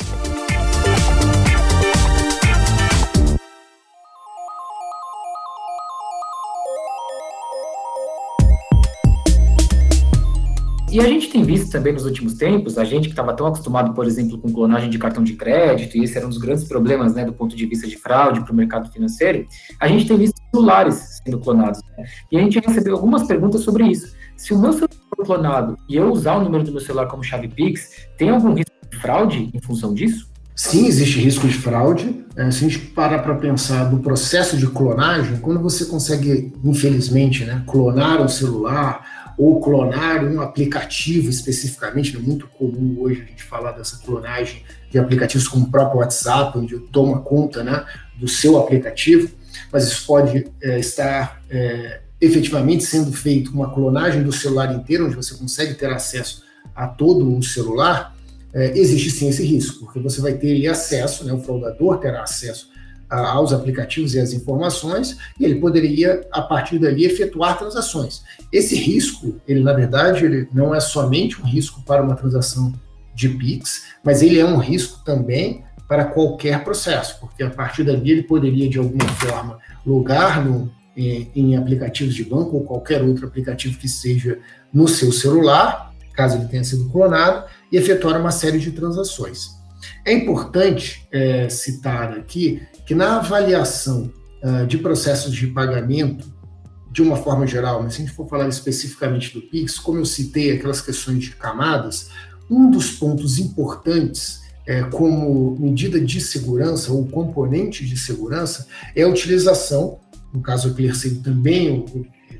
E 10.91 10.99
a 10.99 11.07
gente 11.07 11.29
tem 11.29 11.41
visto 11.41 11.71
também 11.71 11.93
nos 11.93 12.03
últimos 12.03 12.33
tempos, 12.33 12.77
a 12.77 12.83
gente 12.83 13.05
que 13.05 13.13
estava 13.13 13.33
tão 13.33 13.47
acostumado, 13.47 13.93
por 13.93 14.05
exemplo, 14.05 14.37
com 14.37 14.51
clonagem 14.51 14.89
de 14.89 14.99
cartão 14.99 15.23
de 15.23 15.35
crédito, 15.35 15.95
e 15.95 16.03
esse 16.03 16.17
era 16.17 16.25
um 16.25 16.29
dos 16.29 16.37
grandes 16.37 16.65
problemas 16.65 17.15
né, 17.15 17.23
do 17.23 17.31
ponto 17.31 17.55
de 17.55 17.65
vista 17.65 17.87
de 17.87 17.95
fraude 17.95 18.41
para 18.41 18.51
o 18.51 18.55
mercado 18.55 18.91
financeiro, 18.91 19.47
a 19.79 19.87
gente 19.87 20.05
tem 20.05 20.17
visto 20.17 20.35
celulares 20.53 21.21
sendo 21.23 21.39
clonados. 21.39 21.79
Né? 21.97 22.03
E 22.29 22.37
a 22.37 22.41
gente 22.41 22.59
recebeu 22.59 22.95
algumas 22.95 23.23
perguntas 23.23 23.61
sobre 23.61 23.85
isso. 23.85 24.13
Se 24.35 24.53
o 24.53 24.59
meu 24.59 24.73
celular 24.73 24.89
for 25.15 25.25
clonado 25.25 25.77
e 25.87 25.95
eu 25.95 26.11
usar 26.11 26.35
o 26.35 26.43
número 26.43 26.65
do 26.65 26.73
meu 26.73 26.81
celular 26.81 27.07
como 27.07 27.23
chave 27.23 27.47
Pix, 27.47 28.07
tem 28.17 28.29
algum 28.29 28.53
risco 28.53 28.71
de 28.91 28.97
fraude 28.99 29.49
em 29.53 29.61
função 29.61 29.93
disso? 29.93 30.29
Sim, 30.53 30.87
existe 30.87 31.19
risco 31.19 31.47
de 31.47 31.53
fraude. 31.53 32.25
É, 32.35 32.51
se 32.51 32.65
a 32.65 32.69
gente 32.69 32.79
parar 32.87 33.19
para 33.19 33.35
pensar 33.35 33.89
no 33.89 33.99
processo 33.99 34.57
de 34.57 34.67
clonagem, 34.67 35.37
quando 35.37 35.61
você 35.61 35.85
consegue, 35.85 36.53
infelizmente, 36.63 37.45
né, 37.45 37.63
clonar 37.65 38.21
um 38.21 38.27
celular 38.27 39.20
ou 39.41 39.59
clonar 39.59 40.23
um 40.23 40.39
aplicativo 40.39 41.27
especificamente, 41.27 42.15
é 42.15 42.19
muito 42.19 42.47
comum 42.47 42.97
hoje 42.99 43.23
a 43.23 43.25
gente 43.25 43.41
falar 43.41 43.71
dessa 43.71 43.97
clonagem 43.97 44.61
de 44.91 44.99
aplicativos 44.99 45.47
como 45.47 45.65
o 45.65 45.71
próprio 45.71 45.99
WhatsApp, 45.99 46.55
onde 46.59 46.77
toma 46.77 47.21
conta 47.21 47.63
né, 47.63 47.83
do 48.19 48.27
seu 48.27 48.55
aplicativo, 48.59 49.31
mas 49.71 49.87
isso 49.87 50.05
pode 50.05 50.45
é, 50.61 50.77
estar 50.77 51.41
é, 51.49 52.01
efetivamente 52.21 52.83
sendo 52.83 53.11
feito 53.11 53.49
uma 53.51 53.73
clonagem 53.73 54.21
do 54.21 54.31
celular 54.31 54.75
inteiro, 54.75 55.07
onde 55.07 55.15
você 55.15 55.33
consegue 55.33 55.73
ter 55.73 55.89
acesso 55.89 56.43
a 56.75 56.87
todo 56.87 57.35
o 57.35 57.41
celular, 57.41 58.15
é, 58.53 58.77
existe 58.77 59.09
sim 59.09 59.27
esse 59.27 59.43
risco, 59.43 59.85
porque 59.85 59.99
você 59.99 60.21
vai 60.21 60.35
ter 60.35 60.67
acesso, 60.67 61.25
né, 61.25 61.33
o 61.33 61.39
fraudador 61.39 61.97
terá 61.97 62.21
acesso 62.21 62.69
aos 63.11 63.51
aplicativos 63.51 64.15
e 64.15 64.19
às 64.19 64.31
informações, 64.31 65.17
e 65.39 65.43
ele 65.43 65.55
poderia, 65.55 66.25
a 66.31 66.41
partir 66.41 66.79
dali, 66.79 67.05
efetuar 67.05 67.57
transações. 67.57 68.23
Esse 68.51 68.75
risco, 68.75 69.35
ele 69.47 69.61
na 69.61 69.73
verdade, 69.73 70.23
ele 70.23 70.47
não 70.53 70.73
é 70.73 70.79
somente 70.79 71.41
um 71.41 71.45
risco 71.45 71.81
para 71.83 72.01
uma 72.01 72.15
transação 72.15 72.73
de 73.13 73.27
PIX, 73.27 73.83
mas 74.03 74.21
ele 74.21 74.39
é 74.39 74.45
um 74.45 74.57
risco 74.57 75.03
também 75.03 75.63
para 75.87 76.05
qualquer 76.05 76.63
processo, 76.63 77.19
porque 77.19 77.43
a 77.43 77.49
partir 77.49 77.83
dali 77.83 78.11
ele 78.11 78.23
poderia, 78.23 78.69
de 78.69 78.77
alguma 78.77 79.07
forma, 79.09 79.59
logar 79.85 80.43
no, 80.43 80.71
em, 80.95 81.29
em 81.35 81.57
aplicativos 81.57 82.15
de 82.15 82.23
banco 82.23 82.55
ou 82.55 82.63
qualquer 82.63 83.01
outro 83.01 83.27
aplicativo 83.27 83.77
que 83.77 83.89
seja 83.89 84.39
no 84.73 84.87
seu 84.87 85.11
celular, 85.11 85.93
caso 86.13 86.37
ele 86.37 86.47
tenha 86.47 86.63
sido 86.63 86.89
clonado, 86.89 87.45
e 87.69 87.75
efetuar 87.75 88.19
uma 88.19 88.31
série 88.31 88.57
de 88.57 88.71
transações. 88.71 89.60
É 90.05 90.13
importante 90.13 91.07
é, 91.11 91.49
citar 91.49 92.13
aqui 92.13 92.61
que 92.85 92.95
na 92.95 93.17
avaliação 93.17 94.11
uh, 94.43 94.65
de 94.65 94.77
processos 94.77 95.33
de 95.33 95.47
pagamento, 95.47 96.31
de 96.91 97.01
uma 97.01 97.15
forma 97.15 97.47
geral, 97.47 97.81
mas 97.81 97.93
se 97.93 98.01
a 98.01 98.05
gente 98.05 98.15
for 98.15 98.27
falar 98.27 98.49
especificamente 98.49 99.33
do 99.33 99.41
PIX, 99.41 99.79
como 99.79 99.99
eu 99.99 100.05
citei 100.05 100.51
aquelas 100.51 100.81
questões 100.81 101.23
de 101.23 101.31
camadas, 101.31 102.09
um 102.49 102.69
dos 102.69 102.91
pontos 102.91 103.39
importantes 103.39 104.41
é, 104.67 104.83
como 104.83 105.57
medida 105.57 105.99
de 105.99 106.19
segurança 106.19 106.91
ou 106.91 107.07
componente 107.07 107.85
de 107.85 107.97
segurança 107.97 108.67
é 108.95 109.03
a 109.03 109.07
utilização, 109.07 109.99
no 110.33 110.41
caso 110.41 110.69
o 110.69 110.73
ClearSale 110.73 111.15
também 111.15 111.85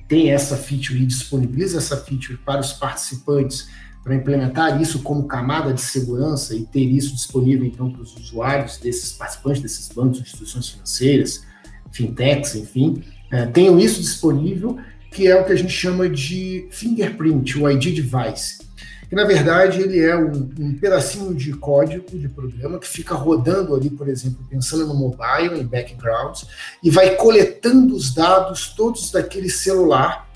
tem 0.07 0.31
essa 0.31 0.57
feature 0.57 1.01
e 1.01 1.05
disponibiliza 1.05 1.77
essa 1.77 1.97
feature 1.97 2.37
para 2.45 2.59
os 2.59 2.73
participantes 2.73 3.69
para 4.03 4.15
implementar 4.15 4.81
isso 4.81 5.01
como 5.03 5.27
camada 5.27 5.73
de 5.73 5.81
segurança 5.81 6.55
e 6.55 6.65
ter 6.65 6.83
isso 6.83 7.13
disponível 7.13 7.65
então 7.65 7.91
para 7.91 8.01
os 8.01 8.15
usuários 8.15 8.77
desses 8.77 9.11
participantes 9.13 9.61
desses 9.61 9.87
bancos, 9.89 10.19
instituições 10.19 10.69
financeiras, 10.69 11.43
fintechs, 11.91 12.55
enfim, 12.55 13.03
é, 13.31 13.45
tenham 13.45 13.79
isso 13.79 14.01
disponível, 14.01 14.77
que 15.11 15.27
é 15.27 15.39
o 15.39 15.45
que 15.45 15.51
a 15.51 15.55
gente 15.55 15.73
chama 15.73 16.09
de 16.09 16.67
fingerprint, 16.71 17.57
o 17.57 17.69
ID 17.69 17.95
device 17.95 18.71
que 19.11 19.15
na 19.15 19.25
verdade 19.25 19.81
ele 19.81 19.99
é 19.99 20.15
um, 20.15 20.49
um, 20.57 20.73
pedacinho 20.73 21.35
de 21.35 21.51
código 21.51 22.17
de 22.17 22.29
programa 22.29 22.79
que 22.79 22.87
fica 22.87 23.13
rodando 23.13 23.75
ali, 23.75 23.89
por 23.89 24.07
exemplo, 24.07 24.39
pensando 24.49 24.87
no 24.87 24.93
mobile, 24.93 25.59
em 25.59 25.67
backgrounds, 25.67 26.47
e 26.81 26.89
vai 26.89 27.17
coletando 27.17 27.93
os 27.93 28.15
dados 28.15 28.69
todos 28.69 29.11
daquele 29.11 29.49
celular, 29.49 30.29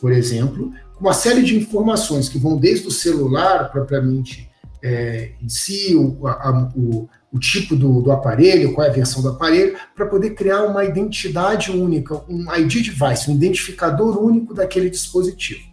por 0.00 0.12
exemplo, 0.12 0.72
uma 1.00 1.14
série 1.14 1.42
de 1.42 1.56
informações 1.56 2.28
que 2.28 2.38
vão 2.38 2.56
desde 2.56 2.86
o 2.86 2.90
celular 2.90 3.70
propriamente 3.70 4.50
é, 4.82 5.32
em 5.42 5.48
si, 5.48 5.94
o, 5.94 6.26
a, 6.26 6.70
o, 6.76 7.08
o 7.32 7.38
tipo 7.38 7.76
do, 7.76 8.00
do, 8.02 8.12
aparelho, 8.12 8.72
qual 8.72 8.86
é 8.86 8.90
a 8.90 8.92
versão 8.92 9.22
do 9.22 9.28
aparelho, 9.28 9.76
para 9.94 10.06
poder 10.06 10.30
criar 10.30 10.64
uma 10.64 10.84
identidade 10.84 11.70
única, 11.70 12.22
um 12.28 12.52
ID 12.54 12.84
device, 12.84 13.30
um 13.30 13.34
identificador 13.34 14.22
único 14.22 14.54
daquele 14.54 14.90
dispositivo. 14.90 15.70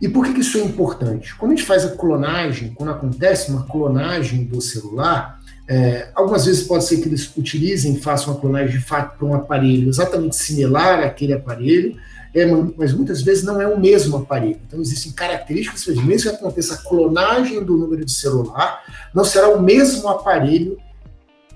E 0.00 0.08
por 0.08 0.26
que 0.26 0.40
isso 0.40 0.58
é 0.58 0.60
importante? 0.60 1.34
Quando 1.36 1.52
a 1.52 1.56
gente 1.56 1.66
faz 1.66 1.84
a 1.84 1.96
clonagem, 1.96 2.74
quando 2.74 2.90
acontece 2.90 3.50
uma 3.50 3.64
clonagem 3.64 4.44
do 4.44 4.60
celular, 4.60 5.40
é, 5.68 6.10
algumas 6.14 6.44
vezes 6.44 6.64
pode 6.64 6.84
ser 6.84 6.98
que 6.98 7.08
eles 7.08 7.34
utilizem, 7.36 7.96
façam 7.96 8.32
uma 8.32 8.40
clonagem 8.40 8.78
de 8.78 8.84
fato 8.84 9.16
para 9.16 9.26
um 9.26 9.34
aparelho 9.34 9.88
exatamente 9.88 10.36
similar 10.36 11.02
àquele 11.02 11.32
aparelho, 11.32 11.96
é, 12.36 12.44
mas 12.76 12.92
muitas 12.92 13.22
vezes 13.22 13.42
não 13.42 13.58
é 13.62 13.66
o 13.66 13.80
mesmo 13.80 14.18
aparelho. 14.18 14.60
Então 14.66 14.78
existem 14.78 15.10
características, 15.10 15.86
mesmo 16.04 16.30
que 16.30 16.36
aconteça 16.36 16.74
a 16.74 16.76
clonagem 16.76 17.64
do 17.64 17.78
número 17.78 18.04
de 18.04 18.12
celular, 18.12 18.84
não 19.14 19.24
será 19.24 19.48
o 19.48 19.62
mesmo 19.62 20.06
aparelho 20.06 20.76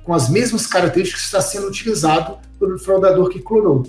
com 0.02 0.14
as 0.14 0.30
mesmas 0.30 0.66
características 0.66 1.20
que 1.20 1.26
está 1.26 1.42
sendo 1.42 1.68
utilizado 1.68 2.38
pelo 2.58 2.78
fraudador 2.78 3.28
que 3.28 3.40
clonou. 3.40 3.84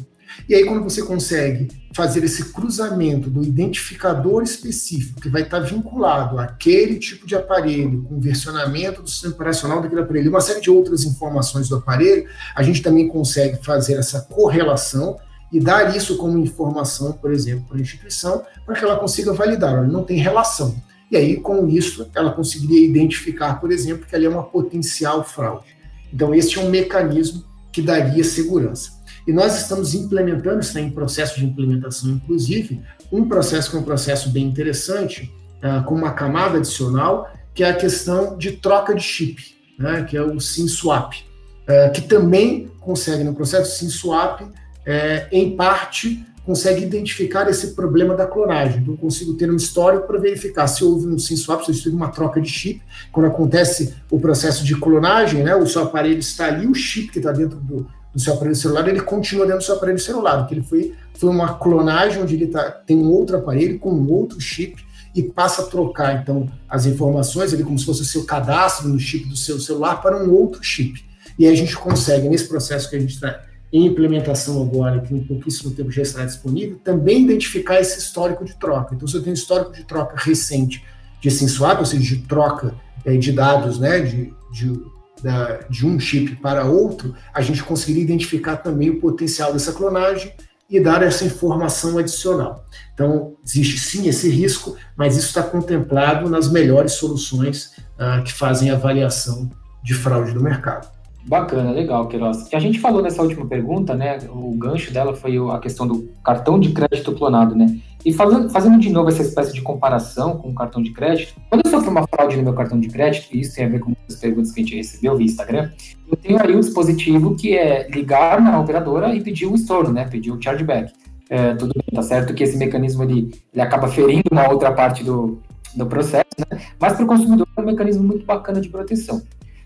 E 0.48 0.56
aí, 0.56 0.66
quando 0.66 0.84
você 0.84 1.02
consegue 1.02 1.70
fazer 1.94 2.24
esse 2.26 2.52
cruzamento 2.52 3.30
do 3.30 3.42
identificador 3.42 4.44
específico, 4.44 5.20
que 5.22 5.30
vai 5.30 5.44
estar 5.44 5.60
vinculado 5.60 6.40
àquele 6.40 7.00
tipo 7.00 7.26
de 7.26 7.36
aparelho, 7.36 8.04
com 8.04 8.16
o 8.16 8.20
versionamento 8.20 9.02
do 9.02 9.10
sistema 9.10 9.34
operacional 9.34 9.82
daquele 9.82 10.02
aparelho, 10.02 10.30
uma 10.30 10.42
série 10.42 10.62
de 10.62 10.70
outras 10.70 11.04
informações 11.04 11.70
do 11.70 11.78
aparelho, 11.78 12.28
a 12.54 12.64
gente 12.64 12.82
também 12.82 13.08
consegue 13.08 13.64
fazer 13.64 13.96
essa 13.96 14.22
correlação 14.22 15.18
e 15.52 15.60
dar 15.60 15.96
isso 15.96 16.18
como 16.18 16.38
informação, 16.38 17.14
por 17.14 17.32
exemplo, 17.32 17.66
para 17.68 17.78
a 17.78 17.82
instituição, 17.82 18.44
para 18.66 18.76
que 18.76 18.84
ela 18.84 18.98
consiga 18.98 19.34
validar. 19.34 19.74
Ela 19.74 19.88
não 19.88 20.04
tem 20.04 20.18
relação. 20.18 20.76
E 21.12 21.18
aí, 21.18 21.36
com 21.36 21.68
isso, 21.68 22.10
ela 22.16 22.32
conseguiria 22.32 22.86
identificar, 22.86 23.60
por 23.60 23.72
exemplo, 23.72 24.06
que 24.08 24.16
ali 24.16 24.26
é 24.26 24.30
uma 24.30 24.44
potencial 24.44 25.24
fraude. 25.24 25.76
Então, 26.14 26.34
esse 26.34 26.58
é 26.58 26.62
um 26.62 26.70
mecanismo 26.70 27.44
que 27.72 27.82
daria 27.82 28.24
segurança. 28.24 29.02
E 29.28 29.34
nós 29.34 29.58
estamos 29.58 29.94
implementando, 29.94 30.62
está 30.62 30.80
em 30.80 30.90
processo 30.90 31.40
de 31.40 31.46
implementação, 31.46 32.12
inclusive, 32.12 32.82
um 33.12 33.28
processo 33.28 33.70
que 33.70 33.76
é 33.76 33.80
um 33.80 33.84
processo 33.84 34.30
bem 34.30 34.46
interessante, 34.46 35.32
uh, 35.58 35.84
com 35.84 35.96
uma 35.96 36.14
camada 36.14 36.58
adicional, 36.58 37.30
que 37.54 37.64
é 37.64 37.70
a 37.70 37.76
questão 37.76 38.38
de 38.38 38.54
troca 38.54 38.96
de 38.96 39.04
chip, 39.04 39.56
né, 39.78 40.04
que 40.04 40.16
é 40.16 40.22
o 40.22 40.40
SIM 40.40 40.68
swap, 40.68 41.14
uh, 41.14 41.92
que 41.94 42.02
também 42.02 42.72
consegue, 42.80 43.24
no 43.24 43.36
processo 43.36 43.78
SIM 43.78 43.90
swap, 43.90 44.42
uh, 44.88 45.28
em 45.32 45.56
parte, 45.56 46.26
consegue 46.46 46.84
identificar 46.84 47.50
esse 47.50 47.68
problema 47.76 48.16
da 48.16 48.26
clonagem. 48.26 48.82
Então, 48.82 48.94
eu 48.94 48.98
consigo 48.98 49.34
ter 49.36 49.50
um 49.52 49.56
histórico 49.56 50.08
para 50.08 50.20
verificar 50.20 50.68
se 50.68 50.84
houve 50.84 51.08
um 51.08 51.20
SIM 51.20 51.38
swap, 51.38 51.64
se 51.64 51.72
houve 51.72 51.90
uma 51.90 52.10
troca 52.10 52.42
de 52.42 52.50
chip. 52.50 52.82
Quando 53.12 53.28
acontece 53.28 53.94
o 54.10 54.20
processo 54.20 54.64
de 54.64 54.76
clonagem, 54.76 55.44
né, 55.44 55.56
o 55.56 55.68
seu 55.68 55.84
aparelho 55.84 56.20
está 56.20 56.48
ali, 56.48 56.68
o 56.68 56.74
chip 56.74 57.12
que 57.12 57.20
está 57.20 57.32
dentro 57.32 57.60
do, 57.60 57.88
do 58.14 58.20
seu 58.20 58.34
aparelho 58.34 58.56
celular, 58.56 58.88
ele 58.88 59.02
continua 59.02 59.46
dentro 59.46 59.60
do 59.60 59.66
seu 59.66 59.76
aparelho 59.76 60.00
celular, 60.00 60.48
que 60.48 60.56
ele 60.56 60.64
foi, 60.64 60.94
foi 61.14 61.30
uma 61.30 61.54
clonagem 61.54 62.22
onde 62.22 62.36
ele 62.36 62.48
tá, 62.48 62.72
tem 62.72 62.98
um 62.98 63.10
outro 63.10 63.38
aparelho 63.38 63.78
com 63.80 63.92
um 63.92 64.12
outro 64.12 64.40
chip 64.42 64.84
e 65.14 65.22
passa 65.22 65.62
a 65.62 65.66
trocar, 65.66 66.22
então, 66.22 66.50
as 66.68 66.86
informações, 66.86 67.54
ali 67.54 67.64
como 67.64 67.78
se 67.78 67.86
fosse 67.86 68.02
o 68.02 68.06
seu 68.06 68.24
cadastro 68.24 68.88
no 68.88 69.00
chip 69.00 69.26
do 69.26 69.36
seu 69.36 69.60
celular 69.60 70.02
para 70.02 70.22
um 70.22 70.32
outro 70.32 70.64
chip. 70.64 71.04
E 71.38 71.46
aí 71.46 71.54
a 71.54 71.56
gente 71.56 71.76
consegue, 71.76 72.28
nesse 72.30 72.48
processo 72.48 72.90
que 72.90 72.96
a 72.96 73.00
gente 73.00 73.14
está 73.14 73.42
em 73.72 73.86
implementação 73.86 74.62
agora, 74.62 75.00
que 75.00 75.14
em 75.14 75.24
pouquíssimo 75.24 75.72
tempo 75.72 75.92
já 75.92 76.02
está 76.02 76.26
disponível, 76.26 76.78
também 76.84 77.24
identificar 77.24 77.80
esse 77.80 78.00
histórico 78.00 78.44
de 78.44 78.58
troca. 78.60 78.94
Então, 78.94 79.08
se 79.08 79.16
eu 79.16 79.24
tenho 79.24 79.34
histórico 79.34 79.72
de 79.72 79.84
troca 79.84 80.16
recente 80.18 80.84
de 81.22 81.32
SIM 81.32 81.48
swap, 81.48 81.80
ou 81.80 81.86
seja, 81.86 82.04
de 82.04 82.22
troca 82.24 82.76
é, 83.06 83.16
de 83.16 83.32
dados, 83.32 83.80
né, 83.80 84.02
de, 84.02 84.34
de 84.52 84.92
da, 85.22 85.60
de 85.70 85.86
um 85.86 86.00
chip 86.00 86.36
para 86.38 86.66
outro, 86.66 87.14
a 87.34 87.42
gente 87.42 87.64
conseguiria 87.64 88.04
identificar 88.04 88.58
também 88.58 88.90
o 88.90 89.00
potencial 89.00 89.54
dessa 89.54 89.72
clonagem 89.72 90.34
e 90.70 90.80
dar 90.80 91.04
essa 91.04 91.26
informação 91.26 91.98
adicional. 91.98 92.66
Então, 92.94 93.36
existe 93.46 93.80
sim 93.80 94.08
esse 94.08 94.30
risco, 94.30 94.76
mas 94.96 95.18
isso 95.18 95.28
está 95.28 95.44
contemplado 95.44 96.30
nas 96.30 96.50
melhores 96.50 96.94
soluções 96.94 97.74
uh, 98.00 98.24
que 98.24 98.34
fazem 98.34 98.72
avaliação 98.72 99.50
de 99.84 99.94
fraude 99.94 100.34
do 100.34 100.42
mercado. 100.42 100.90
Bacana, 101.26 101.72
legal, 101.72 102.08
Queiroz. 102.08 102.50
A 102.52 102.60
gente 102.60 102.80
falou 102.80 103.02
nessa 103.02 103.22
última 103.22 103.46
pergunta, 103.46 103.94
né? 103.94 104.18
O 104.30 104.56
gancho 104.58 104.92
dela 104.92 105.16
foi 105.16 105.38
a 105.52 105.60
questão 105.60 105.88
do 105.88 106.10
cartão 106.24 106.60
de 106.60 106.72
crédito 106.72 107.14
clonado, 107.14 107.56
né? 107.56 107.80
E 108.04 108.12
fazendo, 108.12 108.50
fazendo 108.50 108.80
de 108.80 108.90
novo 108.90 109.10
essa 109.10 109.22
espécie 109.22 109.54
de 109.54 109.62
comparação 109.62 110.38
com 110.38 110.50
o 110.50 110.56
cartão 110.56 110.82
de 110.82 110.92
crédito, 110.92 111.36
quando 111.50 111.64
eu 111.64 111.70
sofro 111.70 111.92
uma 111.92 112.08
fraude 112.08 112.38
no 112.38 112.44
meu 112.44 112.54
cartão 112.54 112.80
de 112.80 112.88
crédito, 112.88 113.28
e 113.32 113.42
isso 113.42 113.56
tem 113.56 113.66
a 113.66 113.70
ver 113.70 113.80
com 113.80 113.94
as 114.10 114.16
perguntas 114.16 114.52
que 114.52 114.62
a 114.62 114.64
gente 114.64 114.76
recebeu 114.76 115.16
via 115.16 115.26
Instagram, 115.28 115.70
eu 116.10 116.18
tenho 116.18 116.42
aí 116.42 116.56
um 116.56 116.60
dispositivo 116.60 117.36
que 117.36 117.56
é 117.56 117.88
ligar 117.90 118.42
na 118.42 118.60
operadora 118.60 119.14
e 119.16 119.22
pedir 119.22 119.46
o 119.46 119.54
estorno, 119.54 119.94
né? 119.94 120.06
Pedir 120.06 120.32
o 120.32 120.42
chargeback. 120.42 120.92
É, 121.30 121.54
tudo 121.54 121.74
bem, 121.74 121.86
tá 121.94 122.02
certo 122.02 122.34
que 122.34 122.44
esse 122.44 122.58
mecanismo 122.58 123.04
ele, 123.04 123.32
ele 123.54 123.62
acaba 123.62 123.88
ferindo 123.88 124.24
uma 124.32 124.50
outra 124.50 124.72
parte 124.72 125.04
do, 125.04 125.40
do 125.76 125.86
processo, 125.86 126.26
né? 126.40 126.60
Mas 126.80 126.94
para 126.94 127.06
o 127.06 127.08
consumidor 127.08 127.48
é 127.56 127.62
um 127.62 127.66
mecanismo 127.66 128.04
muito 128.04 128.26
bacana 128.26 128.60
de 128.60 128.70
proteção. 128.70 129.22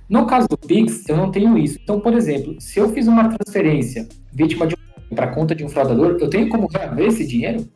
No 0.10 0.26
caso 0.26 0.48
do 0.48 0.58
Pix, 0.58 1.08
eu 1.10 1.18
não 1.18 1.32
tenho 1.32 1.58
isso. 1.58 1.80
Então, 1.82 2.00
por 2.00 2.14
exemplo, 2.14 2.56
se 2.60 2.80
eu 2.80 2.90
fiz 2.90 3.08
uma 3.08 3.28
transferência 3.30 4.08
vítima 4.32 4.68
de 4.68 4.76
um, 4.76 5.16
para 5.16 5.28
conta 5.28 5.56
de 5.56 5.64
um 5.64 5.70
fraudador, 5.70 6.18
eu 6.20 6.30
tenho 6.30 6.48
como 6.50 6.68
reaver 6.68 7.08
esse 7.08 7.26
dinheiro? 7.26 7.68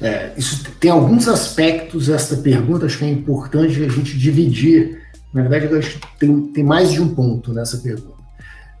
É, 0.00 0.32
isso 0.36 0.64
tem 0.78 0.90
alguns 0.90 1.28
aspectos, 1.28 2.08
essa 2.08 2.36
pergunta, 2.36 2.86
acho 2.86 2.98
que 2.98 3.04
é 3.04 3.10
importante 3.10 3.82
a 3.82 3.88
gente 3.88 4.18
dividir. 4.18 5.00
Na 5.32 5.42
verdade, 5.42 5.74
acho 5.74 5.98
que 5.98 6.18
tem, 6.18 6.46
tem 6.48 6.64
mais 6.64 6.92
de 6.92 7.02
um 7.02 7.14
ponto 7.14 7.52
nessa 7.52 7.78
pergunta. 7.78 8.14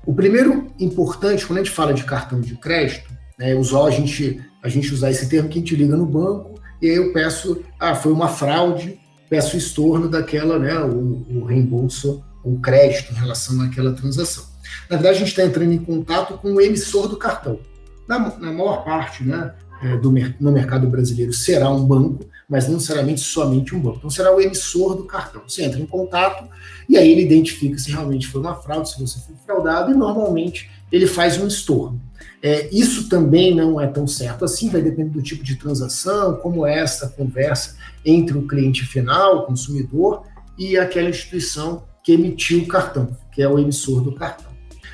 O 0.06 0.14
primeiro 0.14 0.68
importante, 0.78 1.46
quando 1.46 1.58
a 1.58 1.62
gente 1.62 1.74
fala 1.74 1.94
de 1.94 2.04
cartão 2.04 2.40
de 2.40 2.56
crédito, 2.56 3.12
é 3.40 3.54
usual 3.54 3.86
a 3.86 3.90
gente, 3.90 4.40
a 4.62 4.68
gente 4.68 4.92
usar 4.92 5.10
esse 5.10 5.28
termo 5.28 5.48
que 5.48 5.58
a 5.58 5.60
gente 5.60 5.74
liga 5.74 5.96
no 5.96 6.06
banco 6.06 6.60
e 6.80 6.90
aí 6.90 6.96
eu 6.96 7.12
peço, 7.12 7.62
ah, 7.80 7.94
foi 7.94 8.12
uma 8.12 8.28
fraude, 8.28 9.00
peço 9.28 9.56
estorno 9.56 10.08
daquela, 10.08 10.58
né, 10.58 10.78
o, 10.78 11.24
o 11.30 11.44
reembolso 11.44 12.22
o 12.44 12.58
crédito 12.58 13.12
em 13.12 13.16
relação 13.16 13.60
àquela 13.62 13.92
transação. 13.92 14.44
Na 14.90 14.96
verdade, 14.96 15.16
a 15.16 15.18
gente 15.18 15.28
está 15.28 15.44
entrando 15.44 15.72
em 15.72 15.78
contato 15.78 16.36
com 16.38 16.52
o 16.52 16.60
emissor 16.60 17.08
do 17.08 17.16
cartão. 17.16 17.58
Na, 18.06 18.18
na 18.18 18.52
maior 18.52 18.84
parte 18.84 19.24
né, 19.24 19.54
é, 19.82 19.96
do, 19.96 20.12
no 20.40 20.52
mercado 20.52 20.86
brasileiro 20.88 21.32
será 21.32 21.70
um 21.70 21.84
banco, 21.84 22.26
mas 22.48 22.66
não 22.66 22.74
necessariamente 22.74 23.20
somente 23.20 23.74
um 23.74 23.80
banco. 23.80 23.98
Então, 23.98 24.10
será 24.10 24.34
o 24.34 24.40
emissor 24.40 24.94
do 24.94 25.04
cartão. 25.04 25.42
Você 25.48 25.64
entra 25.64 25.80
em 25.80 25.86
contato 25.86 26.46
e 26.88 26.98
aí 26.98 27.10
ele 27.10 27.22
identifica 27.22 27.78
se 27.78 27.90
realmente 27.90 28.26
foi 28.26 28.40
uma 28.40 28.54
fraude, 28.54 28.90
se 28.90 29.00
você 29.00 29.18
foi 29.20 29.34
fraudado, 29.44 29.90
e 29.90 29.94
normalmente 29.96 30.70
ele 30.92 31.06
faz 31.06 31.38
um 31.38 31.46
estorno. 31.46 32.00
É, 32.42 32.68
isso 32.70 33.08
também 33.08 33.54
não 33.54 33.80
é 33.80 33.86
tão 33.86 34.06
certo 34.06 34.44
assim, 34.44 34.68
vai 34.68 34.82
depender 34.82 35.10
do 35.10 35.22
tipo 35.22 35.42
de 35.42 35.56
transação, 35.56 36.36
como 36.36 36.66
é 36.66 36.78
essa 36.78 37.08
conversa 37.08 37.76
entre 38.04 38.36
o 38.36 38.46
cliente 38.46 38.84
final, 38.84 39.38
o 39.38 39.42
consumidor, 39.46 40.24
e 40.58 40.76
aquela 40.76 41.08
instituição 41.08 41.84
que 42.04 42.12
emitiu 42.12 42.60
o 42.60 42.68
cartão, 42.68 43.16
que 43.32 43.42
é 43.42 43.48
o 43.48 43.58
emissor 43.58 44.02
do 44.02 44.14
cartão. 44.14 44.52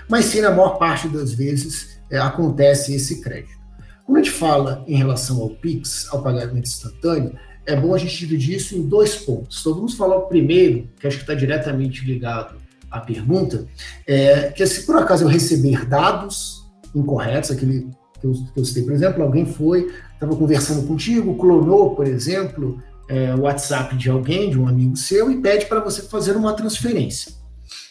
Mas 0.09 0.27
sim, 0.27 0.40
na 0.40 0.51
maior 0.51 0.79
parte 0.79 1.09
das 1.09 1.35
vezes, 1.35 2.01
é, 2.09 2.18
acontece 2.18 2.94
esse 2.94 3.20
crédito. 3.20 3.59
Quando 4.07 4.18
a 4.18 4.23
gente 4.23 4.33
fala 4.33 4.85
em 4.87 4.96
relação 4.96 5.40
ao 5.42 5.51
PIX, 5.51 6.09
ao 6.11 6.23
pagamento 6.23 6.68
instantâneo, 6.68 7.37
é 7.66 7.77
bom 7.77 7.94
a 7.94 7.99
gente 7.99 8.16
dividir 8.16 8.57
isso 8.57 8.77
em 8.77 8.83
dois 8.83 9.16
pontos. 9.16 9.61
Então, 9.61 9.75
vamos 9.75 9.94
falar 9.94 10.16
o 10.16 10.27
primeiro, 10.27 10.88
que 10.99 11.07
acho 11.07 11.18
que 11.18 11.23
está 11.25 11.35
diretamente 11.35 12.05
ligado 12.05 12.57
à 12.90 13.01
pergunta, 13.01 13.66
é 14.07 14.51
que 14.51 14.66
se 14.66 14.87
por 14.87 14.96
acaso 14.96 15.25
eu 15.25 15.29
receber 15.29 15.85
dados 15.85 16.68
incorretos, 16.94 17.51
aquele 17.51 17.88
que 18.20 18.27
eu, 18.27 18.33
que 18.33 18.61
eu 18.61 18.64
citei, 18.64 18.83
por 18.83 18.92
exemplo, 18.92 19.23
alguém 19.23 19.46
foi, 19.46 19.92
estava 20.12 20.35
conversando 20.37 20.87
contigo, 20.87 21.37
clonou, 21.37 21.94
por 21.94 22.07
exemplo, 22.07 22.83
é, 23.11 23.35
WhatsApp 23.35 23.96
de 23.96 24.09
alguém, 24.09 24.51
de 24.51 24.59
um 24.59 24.68
amigo 24.68 24.96
seu, 24.96 25.31
e 25.31 25.40
pede 25.40 25.66
para 25.66 25.81
você 25.81 26.03
fazer 26.03 26.37
uma 26.37 26.53
transferência. 26.53 27.33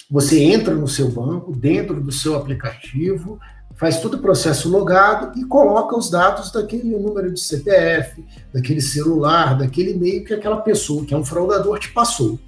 Você 0.10 0.42
entra 0.42 0.74
no 0.74 0.88
seu 0.88 1.12
banco, 1.12 1.56
dentro 1.56 2.02
do 2.02 2.12
seu 2.12 2.36
aplicativo, 2.36 3.38
faz 3.76 4.00
todo 4.00 4.16
o 4.16 4.20
processo 4.20 4.70
logado 4.70 5.38
e 5.40 5.46
coloca 5.46 5.98
os 5.98 6.10
dados 6.10 6.52
daquele 6.52 6.90
número 6.98 7.34
de 7.34 7.40
CPF, 7.40 8.26
daquele 8.54 8.82
celular, 8.82 9.58
daquele 9.58 9.92
e-mail 9.92 10.24
que 10.24 10.34
aquela 10.34 10.58
pessoa, 10.58 11.06
que 11.06 11.14
é 11.14 11.18
um 11.18 11.24
fraudador, 11.24 11.78
te 11.80 11.92
passou. 11.92 12.40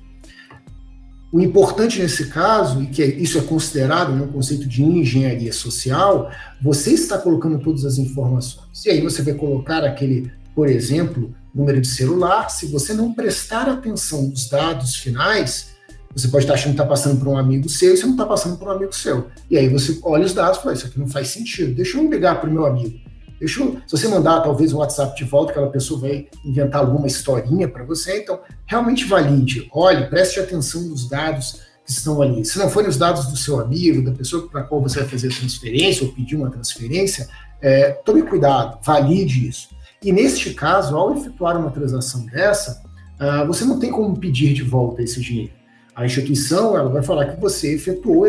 O 1.31 1.39
importante 1.39 2.01
nesse 2.01 2.27
caso, 2.27 2.83
e 2.83 2.87
que 2.87 3.01
é, 3.01 3.05
isso 3.05 3.37
é 3.37 3.41
considerado 3.41 4.13
no 4.13 4.27
conceito 4.27 4.67
de 4.67 4.83
engenharia 4.83 5.53
social, 5.53 6.29
você 6.61 6.91
está 6.91 7.17
colocando 7.17 7.59
todas 7.59 7.85
as 7.85 7.97
informações. 7.97 8.85
E 8.85 8.89
aí 8.89 9.01
você 9.01 9.21
vai 9.21 9.33
colocar 9.33 9.85
aquele, 9.85 10.29
por 10.55 10.67
exemplo, 10.67 11.33
número 11.53 11.81
de 11.81 11.87
celular. 11.87 12.49
Se 12.49 12.67
você 12.67 12.93
não 12.93 13.13
prestar 13.13 13.69
atenção 13.69 14.23
nos 14.23 14.49
dados 14.49 14.95
finais, 14.95 15.71
você 16.13 16.27
pode 16.27 16.43
estar 16.43 16.55
achando 16.55 16.75
que 16.75 16.81
está 16.81 16.85
passando 16.85 17.19
por 17.19 17.27
um 17.27 17.37
amigo 17.37 17.69
seu 17.69 17.93
e 17.93 17.97
você 17.97 18.05
não 18.05 18.13
está 18.13 18.25
passando 18.25 18.57
por 18.57 18.67
um 18.67 18.71
amigo 18.71 18.93
seu. 18.93 19.27
E 19.49 19.57
aí 19.57 19.69
você 19.69 19.97
olha 20.03 20.25
os 20.25 20.33
dados 20.33 20.57
e 20.57 20.61
fala, 20.61 20.73
isso 20.73 20.87
aqui 20.87 20.99
não 20.99 21.07
faz 21.07 21.29
sentido, 21.29 21.73
deixa 21.73 21.97
eu 21.97 22.09
ligar 22.09 22.39
para 22.39 22.49
o 22.49 22.53
meu 22.53 22.65
amigo. 22.65 22.99
Deixa 23.39 23.63
eu, 23.63 23.81
se 23.87 23.97
você 23.97 24.07
mandar 24.07 24.41
talvez 24.41 24.71
o 24.71 24.77
WhatsApp 24.77 25.15
de 25.17 25.23
volta, 25.23 25.51
aquela 25.51 25.71
pessoa 25.71 26.01
vai 26.01 26.27
inventar 26.45 26.81
alguma 26.81 27.07
historinha 27.07 27.67
para 27.67 27.83
você, 27.83 28.21
então 28.21 28.39
realmente 28.67 29.05
valide, 29.05 29.67
olhe, 29.73 30.07
preste 30.07 30.39
atenção 30.39 30.81
nos 30.83 31.09
dados 31.09 31.61
que 31.83 31.91
estão 31.91 32.21
ali. 32.21 32.45
Se 32.45 32.59
não 32.59 32.69
forem 32.69 32.87
os 32.87 32.97
dados 32.97 33.25
do 33.27 33.35
seu 33.35 33.59
amigo, 33.59 34.03
da 34.03 34.11
pessoa 34.11 34.47
para 34.47 34.63
qual 34.63 34.79
você 34.79 34.99
vai 34.99 35.09
fazer 35.09 35.29
a 35.29 35.35
transferência 35.35 36.05
ou 36.05 36.13
pedir 36.13 36.35
uma 36.35 36.51
transferência, 36.51 37.27
é, 37.59 37.91
tome 37.91 38.21
cuidado, 38.21 38.77
valide 38.83 39.47
isso. 39.47 39.69
E 40.03 40.11
neste 40.11 40.51
caso, 40.55 40.97
ao 40.97 41.15
efetuar 41.15 41.59
uma 41.59 41.69
transação 41.69 42.25
dessa, 42.25 42.81
uh, 43.19 43.45
você 43.45 43.63
não 43.63 43.77
tem 43.77 43.91
como 43.91 44.17
pedir 44.17 44.51
de 44.51 44.63
volta 44.63 45.03
esse 45.03 45.21
dinheiro. 45.21 45.53
A 45.95 46.03
instituição 46.03 46.75
ela 46.75 46.89
vai 46.89 47.03
falar 47.03 47.27
que 47.27 47.39
você 47.39 47.75
efetuou 47.75 48.25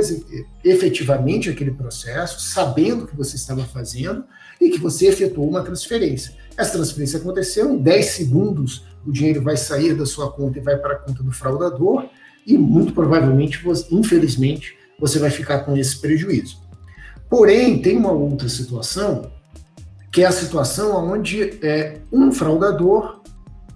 efetivamente 0.62 1.48
aquele 1.48 1.70
processo, 1.70 2.40
sabendo 2.40 3.04
o 3.04 3.06
que 3.06 3.16
você 3.16 3.36
estava 3.36 3.64
fazendo 3.64 4.24
e 4.60 4.68
que 4.68 4.78
você 4.78 5.06
efetuou 5.06 5.48
uma 5.48 5.62
transferência. 5.62 6.34
Essa 6.58 6.72
transferência 6.72 7.18
aconteceu 7.18 7.72
em 7.72 7.78
10 7.78 8.04
segundos, 8.04 8.84
o 9.06 9.10
dinheiro 9.10 9.40
vai 9.40 9.56
sair 9.56 9.94
da 9.94 10.04
sua 10.04 10.30
conta 10.30 10.58
e 10.58 10.62
vai 10.62 10.76
para 10.76 10.94
a 10.94 10.98
conta 10.98 11.22
do 11.22 11.32
fraudador, 11.32 12.06
e 12.46 12.58
muito 12.58 12.92
provavelmente, 12.92 13.60
infelizmente, 13.90 14.76
você 14.98 15.18
vai 15.18 15.30
ficar 15.30 15.60
com 15.60 15.74
esse 15.74 15.98
prejuízo. 15.98 16.60
Porém, 17.30 17.80
tem 17.80 17.96
uma 17.96 18.12
outra 18.12 18.48
situação, 18.48 19.30
que 20.12 20.22
é 20.22 20.26
a 20.26 20.32
situação 20.32 21.10
onde 21.10 21.42
é, 21.64 21.98
um 22.12 22.30
fraudador 22.30 23.22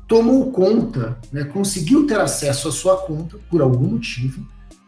tomou 0.07 0.53
conta, 0.53 1.19
né, 1.33 1.45
conseguiu 1.45 2.07
ter 2.07 2.21
acesso 2.21 2.69
à 2.69 2.73
sua 2.73 2.97
conta 2.99 3.39
por 3.51 3.61
algum 3.61 3.89
motivo, 3.89 4.41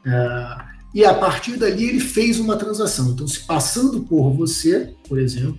uh, 0.06 0.62
e 0.94 1.04
a 1.04 1.12
partir 1.14 1.56
dali 1.56 1.88
ele 1.88 2.00
fez 2.00 2.38
uma 2.38 2.56
transação. 2.56 3.10
Então, 3.10 3.26
se 3.26 3.40
passando 3.40 4.00
por 4.04 4.30
você, 4.30 4.94
por 5.08 5.18
exemplo, 5.18 5.58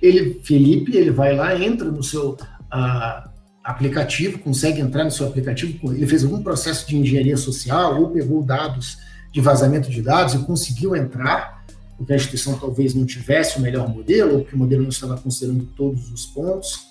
ele, 0.00 0.40
Felipe, 0.42 0.96
ele 0.96 1.10
vai 1.10 1.34
lá, 1.36 1.54
entra 1.58 1.90
no 1.90 2.02
seu 2.02 2.30
uh, 2.32 3.28
aplicativo, 3.62 4.38
consegue 4.38 4.80
entrar 4.80 5.04
no 5.04 5.10
seu 5.10 5.26
aplicativo, 5.26 5.92
ele 5.92 6.06
fez 6.06 6.24
algum 6.24 6.42
processo 6.42 6.86
de 6.88 6.96
engenharia 6.96 7.36
social 7.36 8.00
ou 8.00 8.10
pegou 8.10 8.42
dados 8.42 8.98
de 9.32 9.40
vazamento 9.40 9.90
de 9.90 10.00
dados 10.00 10.34
e 10.34 10.38
conseguiu 10.38 10.94
entrar, 10.94 11.53
porque 11.96 12.12
a 12.12 12.16
instituição 12.16 12.58
talvez 12.58 12.94
não 12.94 13.06
tivesse 13.06 13.58
o 13.58 13.60
melhor 13.60 13.88
modelo, 13.88 14.34
ou 14.34 14.40
porque 14.40 14.56
o 14.56 14.58
modelo 14.58 14.82
não 14.82 14.90
estava 14.90 15.16
considerando 15.16 15.64
todos 15.76 16.10
os 16.10 16.26
pontos 16.26 16.88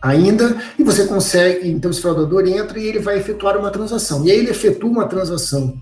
ainda, 0.00 0.60
e 0.78 0.84
você 0.84 1.06
consegue, 1.06 1.68
então 1.68 1.90
esse 1.90 2.00
fraudador 2.00 2.46
entra 2.46 2.78
e 2.78 2.86
ele 2.86 2.98
vai 2.98 3.18
efetuar 3.18 3.56
uma 3.56 3.70
transação. 3.70 4.24
E 4.24 4.30
aí 4.30 4.38
ele 4.38 4.50
efetua 4.50 4.90
uma 4.90 5.06
transação 5.06 5.80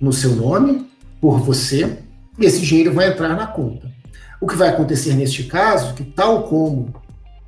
no 0.00 0.12
seu 0.12 0.34
nome, 0.34 0.88
por 1.20 1.38
você, 1.40 1.98
e 2.38 2.46
esse 2.46 2.60
dinheiro 2.60 2.92
vai 2.92 3.12
entrar 3.12 3.36
na 3.36 3.46
conta. 3.46 3.90
O 4.40 4.46
que 4.46 4.56
vai 4.56 4.68
acontecer 4.68 5.14
neste 5.14 5.44
caso, 5.44 5.94
que 5.94 6.04
tal 6.04 6.44
como 6.44 6.94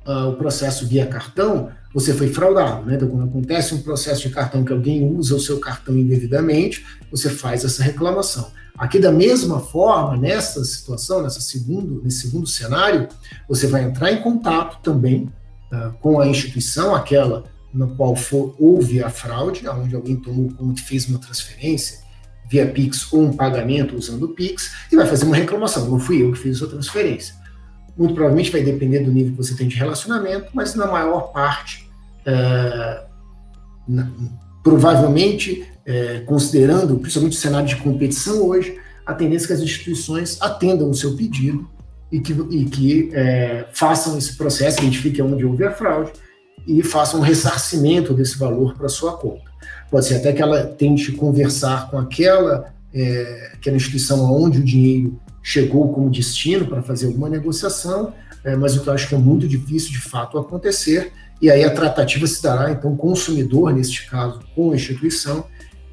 uh, 0.05 0.29
o 0.29 0.35
processo 0.35 0.87
via 0.87 1.05
cartão, 1.05 1.69
você 1.93 2.13
foi 2.13 2.27
fraudado, 2.27 2.85
né? 2.85 2.95
Então, 2.95 3.09
quando 3.09 3.29
acontece 3.29 3.73
um 3.73 3.81
processo 3.81 4.21
de 4.21 4.29
cartão 4.29 4.63
que 4.63 4.71
alguém 4.71 5.05
usa 5.05 5.35
o 5.35 5.39
seu 5.39 5.59
cartão 5.59 5.97
indevidamente, 5.97 6.85
você 7.09 7.29
faz 7.29 7.65
essa 7.65 7.83
reclamação. 7.83 8.51
Aqui, 8.77 8.97
da 8.97 9.11
mesma 9.11 9.59
forma, 9.59 10.17
nessa 10.17 10.63
situação, 10.63 11.21
nessa 11.21 11.41
segundo, 11.41 12.01
nesse 12.03 12.21
segundo 12.21 12.47
cenário, 12.47 13.07
você 13.47 13.67
vai 13.67 13.83
entrar 13.83 14.11
em 14.11 14.21
contato 14.21 14.81
também 14.81 15.29
uh, 15.71 15.91
com 15.99 16.19
a 16.19 16.27
instituição, 16.27 16.95
aquela 16.95 17.43
na 17.73 17.87
qual 17.87 18.15
for, 18.15 18.55
houve 18.59 19.01
a 19.01 19.09
fraude, 19.09 19.67
onde 19.67 19.95
alguém 19.95 20.17
tomou 20.17 20.51
conta 20.51 20.81
fez 20.81 21.07
uma 21.07 21.19
transferência 21.19 21.99
via 22.49 22.67
Pix 22.67 23.11
ou 23.13 23.21
um 23.23 23.33
pagamento 23.33 23.95
usando 23.95 24.23
o 24.23 24.29
Pix, 24.29 24.73
e 24.91 24.95
vai 24.97 25.07
fazer 25.07 25.25
uma 25.25 25.37
reclamação. 25.37 25.89
Não 25.89 25.99
fui 25.99 26.21
eu 26.21 26.33
que 26.33 26.39
fiz 26.39 26.61
a 26.61 26.67
transferência. 26.67 27.33
Muito 27.97 28.13
provavelmente 28.13 28.51
vai 28.51 28.61
depender 28.61 28.99
do 28.99 29.11
nível 29.11 29.31
que 29.31 29.37
você 29.37 29.55
tem 29.55 29.67
de 29.67 29.75
relacionamento, 29.75 30.49
mas 30.53 30.75
na 30.75 30.87
maior 30.87 31.31
parte, 31.31 31.89
uh, 32.21 33.05
na, 33.87 34.09
provavelmente, 34.63 35.61
uh, 35.61 36.25
considerando 36.25 36.97
principalmente 36.97 37.37
o 37.37 37.39
cenário 37.39 37.67
de 37.67 37.75
competição 37.77 38.47
hoje, 38.47 38.79
a 39.05 39.13
tendência 39.13 39.45
é 39.45 39.47
que 39.47 39.53
as 39.53 39.59
instituições 39.59 40.37
atendam 40.41 40.89
o 40.89 40.93
seu 40.93 41.15
pedido 41.15 41.69
e 42.11 42.19
que, 42.19 42.33
e 42.33 42.65
que 42.65 43.09
é, 43.13 43.65
façam 43.71 44.17
esse 44.17 44.35
processo, 44.35 44.79
identifiquem 44.79 45.23
onde 45.23 45.45
houve 45.45 45.63
a 45.63 45.71
fraude 45.71 46.11
e 46.67 46.83
façam 46.83 47.19
um 47.19 47.23
ressarcimento 47.23 48.13
desse 48.13 48.37
valor 48.37 48.75
para 48.75 48.89
sua 48.89 49.17
conta. 49.17 49.49
Pode 49.89 50.05
ser 50.05 50.15
até 50.15 50.33
que 50.33 50.41
ela 50.41 50.65
tente 50.65 51.11
conversar 51.13 51.89
com 51.89 51.97
aquela, 51.97 52.73
é, 52.93 53.51
aquela 53.53 53.75
instituição 53.75 54.31
onde 54.31 54.59
o 54.59 54.63
dinheiro 54.63 55.19
chegou 55.41 55.91
como 55.91 56.09
destino 56.09 56.65
para 56.67 56.81
fazer 56.81 57.07
alguma 57.07 57.29
negociação, 57.29 58.13
é, 58.43 58.55
mas 58.55 58.75
o 58.75 58.81
que 58.81 58.87
eu 58.87 58.93
acho 58.93 59.07
que 59.07 59.15
é 59.15 59.17
muito 59.17 59.47
difícil 59.47 59.91
de 59.91 59.99
fato 59.99 60.37
acontecer, 60.37 61.11
e 61.41 61.49
aí 61.49 61.63
a 61.63 61.73
tratativa 61.73 62.27
se 62.27 62.41
dará, 62.41 62.71
então, 62.71 62.95
consumidor, 62.95 63.73
neste 63.73 64.09
caso, 64.09 64.39
com 64.55 64.71
a 64.71 64.75
instituição, 64.75 65.45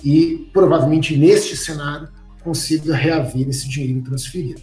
e 0.05 0.49
provavelmente 0.53 1.17
neste 1.17 1.57
cenário 1.57 2.09
consiga 2.43 2.95
reaver 2.95 3.49
esse 3.49 3.69
dinheiro 3.69 4.03
transferido. 4.03 4.61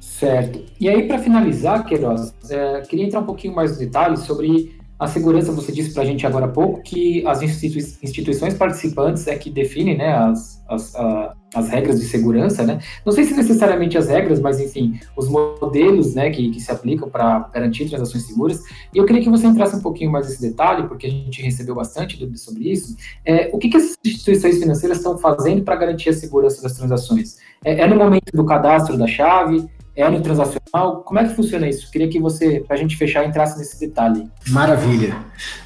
Certo. 0.00 0.64
E 0.80 0.88
aí, 0.88 1.06
para 1.06 1.18
finalizar, 1.18 1.84
Queiroz, 1.84 2.34
é, 2.50 2.80
queria 2.82 3.04
entrar 3.04 3.20
um 3.20 3.26
pouquinho 3.26 3.54
mais 3.54 3.70
nos 3.70 3.78
detalhes 3.78 4.20
sobre 4.20 4.77
a 4.98 5.06
segurança. 5.06 5.52
Você 5.52 5.70
disse 5.70 5.94
para 5.94 6.02
a 6.02 6.06
gente 6.06 6.26
agora 6.26 6.46
há 6.46 6.48
pouco 6.48 6.82
que 6.82 7.24
as 7.26 7.40
institui 7.42 7.84
instituições 8.02 8.54
participantes 8.54 9.26
é 9.26 9.36
que 9.36 9.48
definem 9.48 9.96
né, 9.96 10.12
as, 10.12 10.62
as, 10.68 10.94
a, 10.96 11.34
as 11.54 11.68
regras 11.68 12.00
de 12.00 12.06
segurança. 12.06 12.64
Né? 12.64 12.80
Não 13.06 13.12
sei 13.12 13.24
se 13.24 13.34
necessariamente 13.34 13.96
as 13.96 14.08
regras, 14.08 14.40
mas, 14.40 14.58
enfim, 14.60 14.98
os 15.16 15.28
modelos 15.28 16.14
né, 16.14 16.30
que, 16.30 16.50
que 16.50 16.60
se 16.60 16.72
aplicam 16.72 17.08
para 17.08 17.48
garantir 17.54 17.88
transações 17.88 18.26
seguras. 18.26 18.60
E 18.92 18.98
eu 18.98 19.06
queria 19.06 19.22
que 19.22 19.30
você 19.30 19.46
entrasse 19.46 19.76
um 19.76 19.80
pouquinho 19.80 20.10
mais 20.10 20.26
nesse 20.26 20.42
detalhe, 20.42 20.88
porque 20.88 21.06
a 21.06 21.10
gente 21.10 21.42
recebeu 21.42 21.74
bastante 21.74 22.18
dúvidas 22.18 22.40
sobre 22.40 22.70
isso. 22.70 22.96
É, 23.24 23.50
o 23.52 23.58
que, 23.58 23.68
que 23.68 23.76
as 23.76 23.96
instituições 24.04 24.58
financeiras 24.58 24.98
estão 24.98 25.16
fazendo 25.16 25.62
para 25.62 25.76
garantir 25.76 26.08
a 26.10 26.12
segurança 26.12 26.60
das 26.60 26.72
transações? 26.72 27.36
É, 27.64 27.80
é 27.80 27.86
no 27.86 27.96
momento 27.96 28.32
do 28.32 28.44
cadastro 28.44 28.96
da 28.96 29.06
chave? 29.06 29.68
É 30.00 30.20
transacional? 30.20 31.02
Como 31.02 31.18
é 31.18 31.26
que 31.26 31.34
funciona 31.34 31.68
isso? 31.68 31.90
Queria 31.90 32.08
que 32.08 32.20
você, 32.20 32.60
para 32.60 32.76
a 32.76 32.78
gente 32.78 32.96
fechar, 32.96 33.26
entrasse 33.26 33.58
nesse 33.58 33.80
detalhe. 33.80 34.30
Maravilha. 34.48 35.16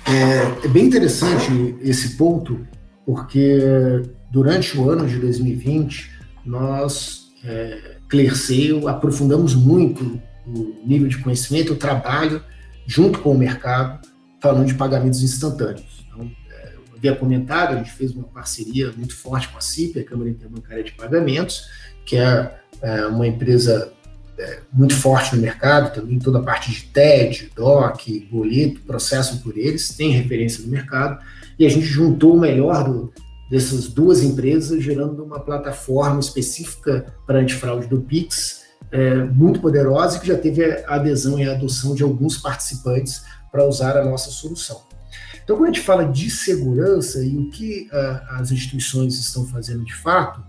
É, 0.06 0.64
é, 0.64 0.68
bem 0.68 0.86
interessante 0.86 1.76
esse 1.82 2.16
ponto, 2.16 2.66
porque 3.04 3.58
durante 4.30 4.78
o 4.78 4.88
ano 4.88 5.06
de 5.06 5.18
2020, 5.18 6.10
nós, 6.46 7.30
é, 7.44 7.96
aprofundamos 8.88 9.54
muito 9.54 10.20
o 10.46 10.74
nível 10.86 11.08
de 11.08 11.18
conhecimento, 11.18 11.74
o 11.74 11.76
trabalho, 11.76 12.42
junto 12.86 13.18
com 13.18 13.32
o 13.32 13.38
mercado, 13.38 14.00
falando 14.40 14.66
de 14.66 14.74
pagamentos 14.74 15.22
instantâneos. 15.22 16.06
Então, 16.08 16.30
é, 16.50 16.74
eu 16.74 16.96
havia 16.96 17.14
comentado, 17.14 17.74
a 17.74 17.76
gente 17.76 17.92
fez 17.92 18.12
uma 18.12 18.24
parceria 18.24 18.90
muito 18.96 19.14
forte 19.14 19.48
com 19.48 19.58
a 19.58 19.60
CIP, 19.60 20.00
a 20.00 20.04
Câmara 20.04 20.30
Interbancária 20.30 20.82
de 20.82 20.92
Pagamentos, 20.92 21.66
que 22.06 22.16
é, 22.16 22.54
é 22.80 23.06
uma 23.06 23.26
empresa 23.26 23.92
é, 24.38 24.60
muito 24.72 24.94
forte 24.94 25.34
no 25.36 25.42
mercado, 25.42 25.94
também 25.94 26.18
toda 26.18 26.38
a 26.38 26.42
parte 26.42 26.70
de 26.70 26.84
TED, 26.84 27.50
DOC, 27.54 28.28
boleto, 28.30 28.80
processam 28.80 29.38
por 29.38 29.56
eles, 29.56 29.94
tem 29.94 30.10
referência 30.10 30.64
no 30.64 30.70
mercado, 30.70 31.22
e 31.58 31.66
a 31.66 31.68
gente 31.68 31.86
juntou 31.86 32.36
o 32.36 32.40
melhor 32.40 32.84
do, 32.84 33.12
dessas 33.50 33.88
duas 33.88 34.22
empresas, 34.22 34.82
gerando 34.82 35.22
uma 35.22 35.40
plataforma 35.40 36.20
específica 36.20 37.14
para 37.26 37.40
antifraude 37.40 37.86
do 37.86 38.00
Pix, 38.00 38.62
é, 38.90 39.16
muito 39.24 39.60
poderosa 39.60 40.16
e 40.16 40.20
que 40.20 40.26
já 40.26 40.36
teve 40.36 40.64
a 40.64 40.94
adesão 40.94 41.38
e 41.38 41.48
a 41.48 41.52
adoção 41.52 41.94
de 41.94 42.02
alguns 42.02 42.36
participantes 42.36 43.22
para 43.50 43.66
usar 43.66 43.96
a 43.96 44.04
nossa 44.04 44.30
solução. 44.30 44.82
Então, 45.44 45.56
quando 45.56 45.70
a 45.70 45.72
gente 45.72 45.84
fala 45.84 46.04
de 46.04 46.30
segurança 46.30 47.22
e 47.24 47.36
o 47.36 47.50
que 47.50 47.88
uh, 47.92 48.36
as 48.36 48.52
instituições 48.52 49.18
estão 49.18 49.46
fazendo 49.46 49.84
de 49.84 49.94
fato, 49.94 50.42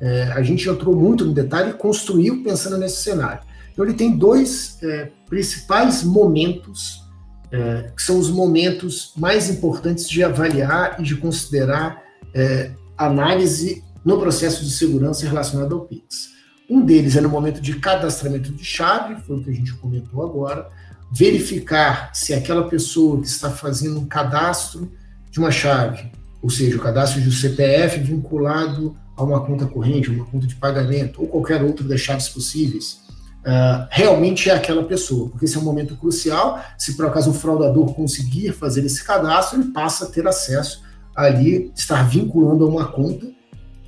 é, 0.00 0.24
a 0.32 0.42
gente 0.42 0.68
entrou 0.68 0.94
muito 0.94 1.24
no 1.24 1.32
detalhe 1.32 1.70
e 1.70 1.74
construiu 1.74 2.42
pensando 2.42 2.78
nesse 2.78 3.02
cenário. 3.02 3.40
Então, 3.72 3.84
ele 3.84 3.94
tem 3.94 4.16
dois 4.16 4.78
é, 4.82 5.10
principais 5.28 6.02
momentos, 6.02 7.02
é, 7.50 7.90
que 7.94 8.02
são 8.02 8.18
os 8.18 8.30
momentos 8.30 9.12
mais 9.16 9.48
importantes 9.48 10.08
de 10.08 10.22
avaliar 10.22 10.96
e 10.98 11.02
de 11.02 11.16
considerar 11.16 12.02
é, 12.34 12.72
análise 12.96 13.84
no 14.04 14.18
processo 14.18 14.64
de 14.64 14.70
segurança 14.70 15.26
relacionado 15.26 15.74
ao 15.74 15.82
Pix. 15.82 16.30
Um 16.68 16.84
deles 16.84 17.16
é 17.16 17.20
no 17.20 17.28
momento 17.28 17.60
de 17.60 17.74
cadastramento 17.78 18.52
de 18.52 18.64
chave, 18.64 19.20
foi 19.22 19.36
o 19.36 19.42
que 19.42 19.50
a 19.50 19.54
gente 19.54 19.72
comentou 19.74 20.24
agora, 20.24 20.68
verificar 21.10 22.10
se 22.12 22.34
aquela 22.34 22.68
pessoa 22.68 23.20
que 23.20 23.26
está 23.26 23.50
fazendo 23.50 23.98
um 24.00 24.06
cadastro 24.06 24.92
de 25.30 25.38
uma 25.38 25.50
chave, 25.50 26.10
ou 26.42 26.50
seja, 26.50 26.76
o 26.76 26.80
cadastro 26.80 27.20
de 27.20 27.28
um 27.28 27.32
CPF 27.32 28.00
vinculado 28.00 28.94
a 29.18 29.24
uma 29.24 29.40
conta 29.44 29.66
corrente, 29.66 30.10
uma 30.10 30.24
conta 30.24 30.46
de 30.46 30.54
pagamento, 30.54 31.20
ou 31.20 31.26
qualquer 31.26 31.62
outra 31.62 31.84
das 31.84 32.00
chaves 32.00 32.28
possíveis, 32.28 33.00
uh, 33.40 33.86
realmente 33.90 34.48
é 34.48 34.54
aquela 34.54 34.84
pessoa, 34.84 35.28
porque 35.28 35.44
esse 35.44 35.56
é 35.56 35.60
um 35.60 35.64
momento 35.64 35.96
crucial. 35.96 36.62
Se 36.78 36.96
por 36.96 37.06
acaso 37.06 37.30
o 37.30 37.34
fraudador 37.34 37.92
conseguir 37.94 38.52
fazer 38.52 38.84
esse 38.84 39.02
cadastro, 39.02 39.60
ele 39.60 39.72
passa 39.72 40.04
a 40.04 40.08
ter 40.08 40.26
acesso 40.26 40.82
ali, 41.16 41.72
estar 41.74 42.08
vinculando 42.08 42.64
a 42.64 42.68
uma 42.68 42.86
conta 42.86 43.26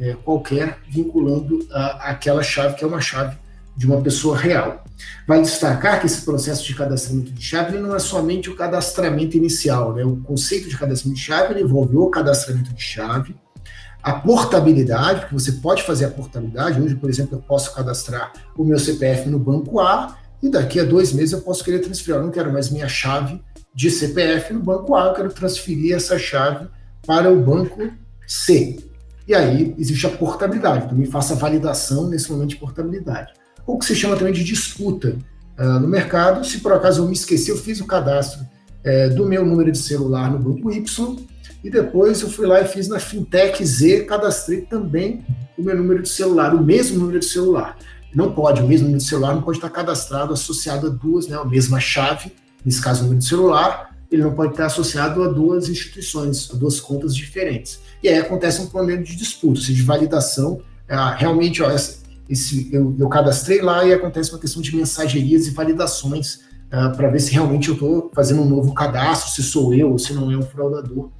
é, 0.01 0.15
qualquer, 0.15 0.79
vinculando 0.89 1.65
a, 1.71 2.11
aquela 2.11 2.43
chave 2.43 2.75
que 2.75 2.83
é 2.83 2.87
uma 2.87 3.01
chave 3.01 3.37
de 3.77 3.87
uma 3.87 4.01
pessoa 4.01 4.37
real. 4.37 4.85
Vale 5.29 5.43
destacar 5.43 6.01
que 6.01 6.07
esse 6.07 6.23
processo 6.23 6.65
de 6.65 6.75
cadastramento 6.75 7.31
de 7.31 7.41
chave 7.41 7.79
não 7.79 7.95
é 7.95 7.99
somente 8.01 8.51
o 8.51 8.57
cadastramento 8.57 9.37
inicial, 9.37 9.95
né? 9.95 10.05
O 10.05 10.17
conceito 10.17 10.69
de 10.69 10.77
cadastramento 10.77 11.21
de 11.21 11.25
chave 11.25 11.61
envolve 11.61 11.97
o 11.97 12.09
cadastramento 12.09 12.75
de 12.75 12.83
chave, 12.83 13.35
a 14.03 14.13
portabilidade, 14.13 15.21
porque 15.21 15.35
você 15.35 15.53
pode 15.53 15.83
fazer 15.83 16.07
a 16.07 16.11
portabilidade. 16.11 16.81
Hoje, 16.81 16.95
por 16.95 17.11
exemplo, 17.11 17.37
eu 17.37 17.43
posso 17.43 17.75
cadastrar 17.75 18.33
o 18.57 18.65
meu 18.65 18.79
CPF 18.79 19.29
no 19.29 19.39
banco 19.39 19.81
A 19.81 20.17
e 20.43 20.49
daqui 20.49 20.81
a 20.81 20.85
dois 20.85 21.13
meses 21.13 21.33
eu 21.33 21.41
posso 21.43 21.63
querer 21.63 21.81
transferir. 21.81 22.17
Eu 22.17 22.25
não 22.25 22.31
quero 22.31 22.53
mais 22.53 22.71
minha 22.71 22.89
chave 22.89 23.41
de 23.75 23.91
CPF 23.91 24.53
no 24.53 24.61
banco 24.61 24.95
A, 24.95 25.07
eu 25.07 25.13
quero 25.13 25.33
transferir 25.33 25.95
essa 25.95 26.19
chave 26.19 26.67
para 27.07 27.31
o 27.31 27.41
banco 27.41 27.91
C. 28.27 28.79
E 29.29 29.35
aí 29.35 29.75
existe 29.79 30.07
a 30.07 30.11
portabilidade, 30.11 30.89
também 30.89 31.07
faço 31.07 31.35
a 31.35 31.37
validação 31.37 32.09
nesse 32.09 32.31
momento 32.33 32.51
de 32.51 32.57
portabilidade. 32.57 33.33
Ou 33.67 33.79
que 33.79 33.85
se 33.85 33.95
chama 33.95 34.17
também 34.17 34.33
de 34.33 34.43
disputa 34.43 35.17
uh, 35.59 35.79
no 35.79 35.87
mercado. 35.87 36.45
Se 36.45 36.59
por 36.59 36.73
acaso 36.73 37.03
eu 37.03 37.07
me 37.07 37.13
esqueci, 37.13 37.51
eu 37.51 37.57
fiz 37.57 37.81
o 37.81 37.87
cadastro 37.87 38.41
uh, 38.43 39.15
do 39.15 39.27
meu 39.27 39.45
número 39.45 39.71
de 39.71 39.79
celular 39.79 40.31
no 40.31 40.39
banco 40.39 40.73
Y 40.73 41.30
e 41.63 41.71
depois 41.71 42.23
eu 42.23 42.31
fui 42.31 42.47
lá 42.47 42.61
e 42.61 42.65
fiz 42.67 42.89
na 42.89 42.99
Fintech 42.99 43.65
Z, 43.65 44.05
cadastrei 44.05 44.63
também 44.63 45.25
o 45.59 45.63
meu 45.63 45.77
número 45.77 46.03
de 46.03 46.09
celular, 46.09 46.55
o 46.55 46.63
mesmo 46.63 46.99
número 46.99 47.21
de 47.21 47.27
celular. 47.27 47.77
Não 48.15 48.33
pode, 48.33 48.63
o 48.63 48.67
mesmo 48.67 48.87
número 48.87 49.03
de 49.03 49.09
celular 49.09 49.35
não 49.35 49.43
pode 49.43 49.59
estar 49.59 49.71
cadastrado 49.71 50.33
associado 50.33 50.87
a 50.87 50.91
duas, 50.91 51.29
né, 51.29 51.37
a 51.37 51.45
mesma 51.45 51.79
chave, 51.79 52.33
nesse 52.65 52.81
caso 52.81 53.01
o 53.01 53.03
número 53.05 53.21
de 53.21 53.29
celular, 53.29 53.95
ele 54.11 54.23
não 54.23 54.33
pode 54.33 54.53
estar 54.53 54.67
associado 54.67 55.23
a 55.23 55.29
duas 55.29 55.69
instituições, 55.69 56.51
a 56.53 56.57
duas 56.57 56.81
contas 56.81 57.15
diferentes. 57.15 57.79
E 58.03 58.09
aí 58.09 58.19
acontece 58.19 58.61
um 58.61 58.67
problema 58.67 59.03
de 59.03 59.15
disputa, 59.15 59.61
de 59.61 59.83
validação. 59.83 60.61
É, 60.89 60.97
realmente, 61.17 61.63
ó, 61.63 61.71
essa, 61.71 61.99
esse, 62.29 62.69
eu, 62.73 62.97
eu, 62.99 63.09
cadastrei 63.09 63.61
lá 63.61 63.85
e 63.85 63.93
acontece 63.93 64.33
uma 64.33 64.41
questão 64.41 64.61
de 64.61 64.75
mensagerias 64.75 65.47
e 65.47 65.51
validações 65.51 66.41
é, 66.73 66.89
para 66.89 67.09
ver 67.09 67.21
se 67.21 67.33
realmente 67.33 67.69
eu 67.69 67.75
estou 67.75 68.11
fazendo 68.13 68.43
um 68.43 68.49
novo 68.49 68.75
cadastro, 68.75 69.31
se 69.31 69.43
sou 69.45 69.73
eu 69.73 69.93
ou 69.93 69.99
se 69.99 70.13
não 70.13 70.33
é 70.33 70.37
um 70.37 70.43
fraudador 70.43 71.11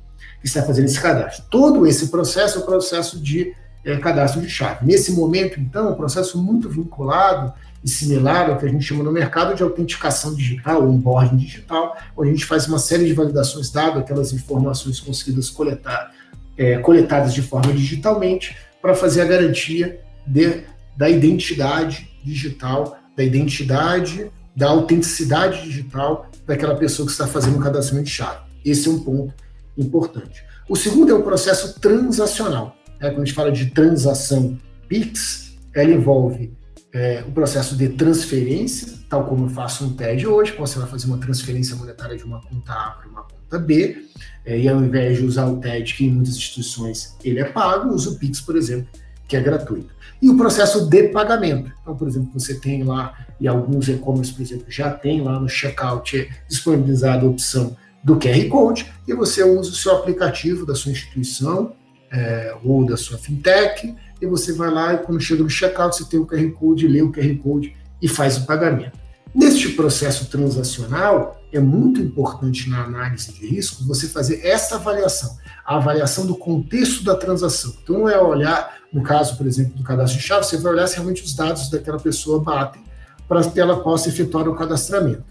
que 0.41 0.47
está 0.47 0.63
fazendo 0.63 0.87
esse 0.87 1.01
cadastro. 1.01 1.45
Todo 1.51 1.87
esse 1.87 2.09
processo 2.09 2.59
é 2.59 2.63
o 2.63 2.65
processo 2.65 3.21
de 3.21 3.55
é, 3.85 3.97
cadastro 3.97 4.41
de 4.41 4.49
chave. 4.49 4.87
Nesse 4.87 5.13
momento, 5.13 5.61
então, 5.61 5.89
é 5.89 5.91
um 5.91 5.95
processo 5.95 6.43
muito 6.43 6.69
vinculado 6.69 7.53
e 7.83 7.89
similar 7.89 8.51
ao 8.51 8.59
que 8.59 8.67
a 8.67 8.69
gente 8.69 8.85
chama 8.85 9.03
no 9.03 9.13
mercado 9.13 9.55
de 9.55 9.63
autenticação 9.63 10.35
digital, 10.35 10.87
onboarding 10.87 11.37
digital, 11.37 11.97
onde 12.17 12.29
a 12.29 12.33
gente 12.33 12.45
faz 12.45 12.67
uma 12.67 12.79
série 12.79 13.07
de 13.07 13.15
validações 13.15 13.71
dadas 13.71 14.03
aquelas 14.03 14.33
informações 14.33 15.01
conseguidas 15.01 15.49
coletar, 15.49 16.13
é, 16.59 16.79
coletadas 16.79 17.33
de 17.33 17.43
forma 17.43 17.73
digitalmente, 17.73 18.57
para 18.83 18.95
fazer 18.95 19.23
a 19.23 19.25
garantia 19.25 20.01
de, 20.27 20.63
da 20.97 21.09
identidade 21.09 22.11
digital, 22.23 22.99
da 23.17 23.25
identidade, 23.25 24.31
da 24.55 24.69
autenticidade 24.69 25.63
digital 25.63 26.27
daquela 26.47 26.75
pessoa 26.77 27.07
que 27.07 27.13
está 27.13 27.27
fazendo 27.27 27.59
o 27.59 27.63
cadastramento 27.63 28.09
de 28.09 28.15
chave. 28.15 28.41
Esse 28.65 28.89
é 28.89 28.91
um 28.91 28.99
ponto 28.99 29.33
importante. 29.81 30.45
O 30.69 30.77
segundo 30.77 31.11
é 31.11 31.15
o 31.15 31.23
processo 31.23 31.81
transacional. 31.81 32.77
Né? 33.01 33.11
Quando 33.11 33.23
a 33.23 33.25
gente 33.25 33.35
fala 33.35 33.51
de 33.51 33.67
transação 33.71 34.59
PIX, 34.89 35.57
ela 35.75 35.91
envolve 35.91 36.53
é, 36.93 37.25
o 37.27 37.33
processo 37.33 37.77
de 37.77 37.89
transferência, 37.91 38.99
tal 39.09 39.25
como 39.25 39.47
eu 39.47 39.51
faço 39.51 39.85
um 39.85 39.93
TED 39.95 40.27
hoje, 40.27 40.53
quando 40.53 40.69
você 40.69 40.79
vai 40.79 40.89
fazer 40.89 41.07
uma 41.07 41.19
transferência 41.19 41.77
monetária 41.77 42.17
de 42.17 42.25
uma 42.25 42.41
conta 42.41 42.73
A 42.73 42.91
para 42.91 43.09
uma 43.09 43.23
conta 43.23 43.59
B, 43.59 44.07
é, 44.45 44.59
e 44.59 44.69
ao 44.69 44.83
invés 44.83 45.19
de 45.19 45.25
usar 45.25 45.47
o 45.47 45.59
TED, 45.59 45.95
que 45.95 46.07
em 46.07 46.11
muitas 46.11 46.37
instituições 46.37 47.17
ele 47.25 47.41
é 47.41 47.45
pago, 47.45 47.95
usa 47.95 48.11
o 48.11 48.19
PIX, 48.19 48.41
por 48.41 48.57
exemplo, 48.57 48.89
que 49.29 49.37
é 49.37 49.41
gratuito. 49.41 49.95
E 50.21 50.29
o 50.29 50.37
processo 50.37 50.89
de 50.89 51.09
pagamento. 51.09 51.73
Então, 51.81 51.97
por 51.97 52.07
exemplo, 52.07 52.31
você 52.35 52.55
tem 52.61 52.83
lá, 52.83 53.17
e 53.39 53.49
alguns 53.49 53.89
e-commerce, 53.89 54.33
por 54.33 54.43
exemplo, 54.43 54.67
já 54.69 54.91
tem 54.91 55.23
lá 55.23 55.39
no 55.39 55.49
checkout 55.49 56.29
disponibilizada 56.49 57.25
a 57.25 57.29
opção 57.29 57.77
do 58.03 58.17
QR 58.17 58.49
Code 58.49 58.93
e 59.07 59.15
você 59.15 59.43
usa 59.43 59.71
o 59.71 59.75
seu 59.75 59.93
aplicativo 59.97 60.65
da 60.65 60.75
sua 60.75 60.93
instituição 60.93 61.75
é, 62.11 62.55
ou 62.65 62.85
da 62.85 62.97
sua 62.97 63.19
fintech 63.19 63.95
e 64.21 64.27
você 64.27 64.53
vai 64.53 64.71
lá 64.71 64.95
e 64.95 64.99
quando 64.99 65.21
chega 65.21 65.43
no 65.43 65.51
checkout 65.51 65.97
você 65.97 66.05
tem 66.05 66.19
o 66.19 66.27
QR 66.27 66.51
Code, 66.53 66.89
lê 66.89 67.03
o 67.03 67.13
QR 67.13 67.35
Code 67.43 67.77
e 68.01 68.09
faz 68.09 68.39
o 68.39 68.47
pagamento. 68.47 68.99
Neste 69.35 69.69
processo 69.71 70.27
transacional, 70.27 71.41
é 71.53 71.61
muito 71.61 72.01
importante 72.01 72.69
na 72.69 72.85
análise 72.85 73.33
de 73.33 73.47
risco 73.47 73.85
você 73.85 74.09
fazer 74.09 74.45
essa 74.45 74.77
avaliação, 74.77 75.37
a 75.65 75.77
avaliação 75.77 76.27
do 76.27 76.37
contexto 76.37 77.05
da 77.05 77.15
transação. 77.15 77.73
Então, 77.83 78.01
não 78.01 78.09
é 78.09 78.21
olhar, 78.21 78.79
no 78.93 79.03
caso, 79.03 79.37
por 79.37 79.47
exemplo, 79.47 79.77
do 79.77 79.85
cadastro 79.85 80.19
de 80.19 80.27
chave, 80.27 80.45
você 80.45 80.57
vai 80.57 80.73
olhar 80.73 80.87
se 80.87 80.97
realmente 80.97 81.23
os 81.23 81.35
dados 81.35 81.71
daquela 81.71 81.99
pessoa 81.99 82.41
batem 82.41 82.83
para 83.29 83.49
que 83.49 83.61
ela 83.61 83.81
possa 83.81 84.09
efetuar 84.09 84.49
o 84.49 84.55
cadastramento. 84.57 85.25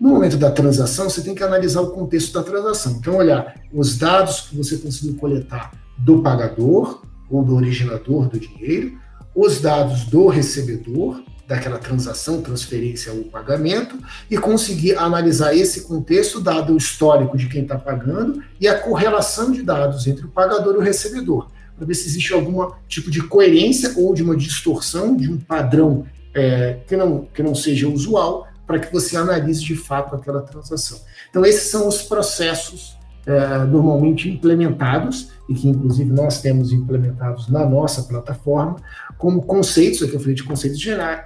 No 0.00 0.10
momento 0.10 0.36
da 0.36 0.50
transação, 0.50 1.10
você 1.10 1.20
tem 1.22 1.34
que 1.34 1.42
analisar 1.42 1.80
o 1.80 1.90
contexto 1.90 2.32
da 2.32 2.42
transação. 2.42 2.92
Então, 3.00 3.16
olhar 3.16 3.60
os 3.72 3.98
dados 3.98 4.42
que 4.42 4.56
você 4.56 4.76
conseguiu 4.76 5.16
coletar 5.16 5.72
do 5.96 6.22
pagador 6.22 7.02
ou 7.28 7.42
do 7.42 7.56
originador 7.56 8.28
do 8.28 8.38
dinheiro, 8.38 8.96
os 9.34 9.60
dados 9.60 10.04
do 10.04 10.28
recebedor 10.28 11.20
daquela 11.48 11.78
transação, 11.78 12.42
transferência 12.42 13.12
ou 13.12 13.24
pagamento, 13.24 13.98
e 14.30 14.36
conseguir 14.36 14.96
analisar 14.96 15.56
esse 15.56 15.80
contexto, 15.80 16.40
dado 16.40 16.74
o 16.74 16.76
histórico 16.76 17.36
de 17.36 17.48
quem 17.48 17.62
está 17.62 17.78
pagando 17.78 18.42
e 18.60 18.68
a 18.68 18.78
correlação 18.78 19.50
de 19.50 19.62
dados 19.62 20.06
entre 20.06 20.26
o 20.26 20.28
pagador 20.28 20.74
e 20.74 20.78
o 20.78 20.82
recebedor, 20.82 21.48
para 21.76 21.86
ver 21.86 21.94
se 21.94 22.06
existe 22.06 22.34
algum 22.34 22.70
tipo 22.86 23.10
de 23.10 23.22
coerência 23.22 23.94
ou 23.96 24.12
de 24.12 24.22
uma 24.22 24.36
distorção 24.36 25.16
de 25.16 25.32
um 25.32 25.38
padrão 25.38 26.04
é, 26.34 26.80
que, 26.86 26.96
não, 26.96 27.26
que 27.32 27.42
não 27.42 27.54
seja 27.54 27.88
usual 27.88 28.46
para 28.68 28.78
que 28.78 28.92
você 28.92 29.16
analise 29.16 29.64
de 29.64 29.74
fato 29.74 30.14
aquela 30.14 30.42
transação. 30.42 31.00
Então, 31.30 31.44
esses 31.44 31.70
são 31.70 31.88
os 31.88 32.02
processos 32.02 32.98
é, 33.26 33.64
normalmente 33.64 34.28
implementados, 34.28 35.30
e 35.48 35.54
que 35.54 35.68
inclusive 35.68 36.12
nós 36.12 36.42
temos 36.42 36.70
implementados 36.70 37.48
na 37.48 37.66
nossa 37.66 38.02
plataforma, 38.02 38.76
como 39.16 39.42
conceitos, 39.42 40.02
aqui 40.02 40.14
eu 40.14 40.20
falei 40.20 40.34
de 40.34 40.44
conceitos 40.44 40.78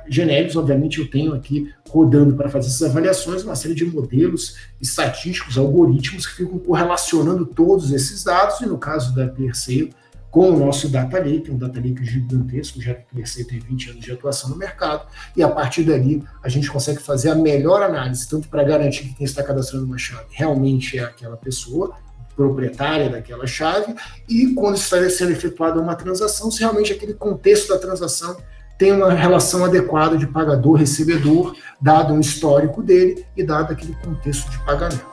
genéricos, 0.08 0.56
obviamente 0.56 1.00
eu 1.00 1.10
tenho 1.10 1.34
aqui 1.34 1.70
rodando 1.90 2.34
para 2.34 2.48
fazer 2.48 2.68
essas 2.68 2.88
avaliações 2.88 3.42
uma 3.42 3.56
série 3.56 3.74
de 3.74 3.84
modelos 3.84 4.56
estatísticos, 4.80 5.58
algoritmos 5.58 6.26
que 6.26 6.36
ficam 6.36 6.58
correlacionando 6.58 7.44
todos 7.44 7.92
esses 7.92 8.22
dados, 8.24 8.60
e 8.60 8.66
no 8.66 8.78
caso 8.78 9.14
da 9.14 9.26
Perseio, 9.26 9.90
com 10.32 10.48
o 10.48 10.58
nosso 10.58 10.88
Data 10.88 11.18
Lake, 11.18 11.50
um 11.50 11.58
Data 11.58 11.78
Lake 11.78 12.02
gigantesco, 12.02 12.80
já 12.80 12.94
que 12.94 13.04
Mercedes 13.12 13.48
tem 13.48 13.60
20 13.60 13.90
anos 13.90 14.00
de 14.02 14.12
atuação 14.12 14.48
no 14.48 14.56
mercado, 14.56 15.06
e 15.36 15.42
a 15.42 15.48
partir 15.48 15.84
dali 15.84 16.24
a 16.42 16.48
gente 16.48 16.70
consegue 16.70 17.02
fazer 17.02 17.28
a 17.28 17.34
melhor 17.34 17.82
análise, 17.82 18.26
tanto 18.26 18.48
para 18.48 18.64
garantir 18.64 19.08
que 19.08 19.14
quem 19.14 19.26
está 19.26 19.42
cadastrando 19.42 19.84
uma 19.84 19.98
chave 19.98 20.24
realmente 20.30 20.98
é 20.98 21.04
aquela 21.04 21.36
pessoa, 21.36 21.94
proprietária 22.34 23.10
daquela 23.10 23.46
chave, 23.46 23.94
e 24.26 24.54
quando 24.54 24.76
está 24.76 24.96
sendo 25.10 25.32
efetuada 25.32 25.78
uma 25.78 25.94
transação, 25.94 26.50
se 26.50 26.60
realmente 26.60 26.94
aquele 26.94 27.12
contexto 27.12 27.68
da 27.68 27.78
transação 27.78 28.34
tem 28.78 28.90
uma 28.90 29.12
relação 29.12 29.66
adequada 29.66 30.16
de 30.16 30.26
pagador-recebedor, 30.26 31.54
dado 31.78 32.14
um 32.14 32.20
histórico 32.20 32.82
dele 32.82 33.26
e 33.36 33.44
dado 33.44 33.72
aquele 33.72 33.94
contexto 33.96 34.50
de 34.50 34.58
pagamento. 34.64 35.11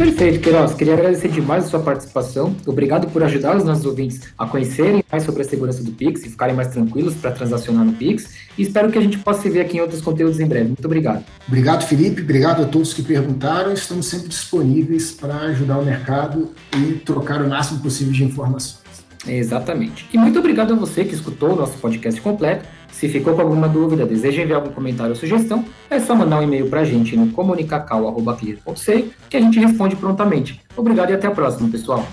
Perfeito, 0.00 0.40
Queiroz. 0.40 0.72
Queria 0.72 0.94
agradecer 0.94 1.28
demais 1.28 1.66
a 1.66 1.68
sua 1.68 1.80
participação. 1.80 2.56
Obrigado 2.66 3.06
por 3.08 3.22
ajudar 3.22 3.54
os 3.54 3.64
nossos 3.64 3.84
ouvintes 3.84 4.20
a 4.38 4.46
conhecerem 4.46 5.04
mais 5.12 5.24
sobre 5.24 5.42
a 5.42 5.44
segurança 5.44 5.82
do 5.82 5.92
Pix 5.92 6.24
e 6.24 6.30
ficarem 6.30 6.54
mais 6.54 6.68
tranquilos 6.68 7.14
para 7.14 7.32
transacionar 7.32 7.84
no 7.84 7.92
Pix. 7.92 8.34
E 8.56 8.62
espero 8.62 8.90
que 8.90 8.96
a 8.96 9.02
gente 9.02 9.18
possa 9.18 9.42
se 9.42 9.50
ver 9.50 9.60
aqui 9.60 9.76
em 9.76 9.80
outros 9.82 10.00
conteúdos 10.00 10.40
em 10.40 10.46
breve. 10.46 10.68
Muito 10.68 10.84
obrigado. 10.86 11.22
Obrigado, 11.46 11.86
Felipe. 11.86 12.22
Obrigado 12.22 12.62
a 12.62 12.64
todos 12.64 12.94
que 12.94 13.02
perguntaram. 13.02 13.74
Estamos 13.74 14.06
sempre 14.06 14.28
disponíveis 14.28 15.12
para 15.12 15.34
ajudar 15.36 15.78
o 15.78 15.84
mercado 15.84 16.50
e 16.78 16.94
trocar 16.94 17.42
o 17.42 17.48
máximo 17.48 17.80
possível 17.80 18.14
de 18.14 18.24
informações. 18.24 18.80
Exatamente. 19.26 20.08
E 20.12 20.16
muito 20.16 20.38
obrigado 20.38 20.72
a 20.72 20.76
você 20.76 21.04
que 21.04 21.14
escutou 21.14 21.52
o 21.52 21.56
nosso 21.56 21.76
podcast 21.78 22.18
completo. 22.22 22.64
Se 22.92 23.08
ficou 23.08 23.34
com 23.34 23.40
alguma 23.40 23.68
dúvida, 23.68 24.04
deseja 24.04 24.42
enviar 24.42 24.60
algum 24.60 24.72
comentário 24.72 25.12
ou 25.12 25.16
sugestão, 25.16 25.64
é 25.88 25.98
só 25.98 26.14
mandar 26.14 26.38
um 26.38 26.42
e-mail 26.42 26.68
para 26.68 26.80
a 26.80 26.84
gente 26.84 27.16
no 27.16 27.32
comunicacal.clear.sei 27.32 29.10
que 29.28 29.36
a 29.36 29.40
gente 29.40 29.58
responde 29.58 29.96
prontamente. 29.96 30.60
Obrigado 30.76 31.10
e 31.10 31.14
até 31.14 31.26
a 31.26 31.30
próxima, 31.30 31.68
pessoal. 31.70 32.06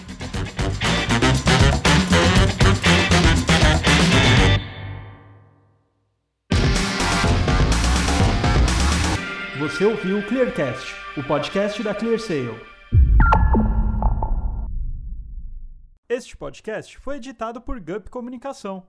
Você 9.59 9.83
ouviu 9.85 10.19
o 10.19 10.23
Clearcast, 10.23 10.95
o 11.17 11.23
podcast 11.23 11.83
da 11.83 11.93
ClearSale. 11.93 12.55
Este 16.09 16.37
podcast 16.37 16.97
foi 16.97 17.17
editado 17.17 17.59
por 17.59 17.79
Gup 17.79 18.07
Comunicação. 18.09 18.87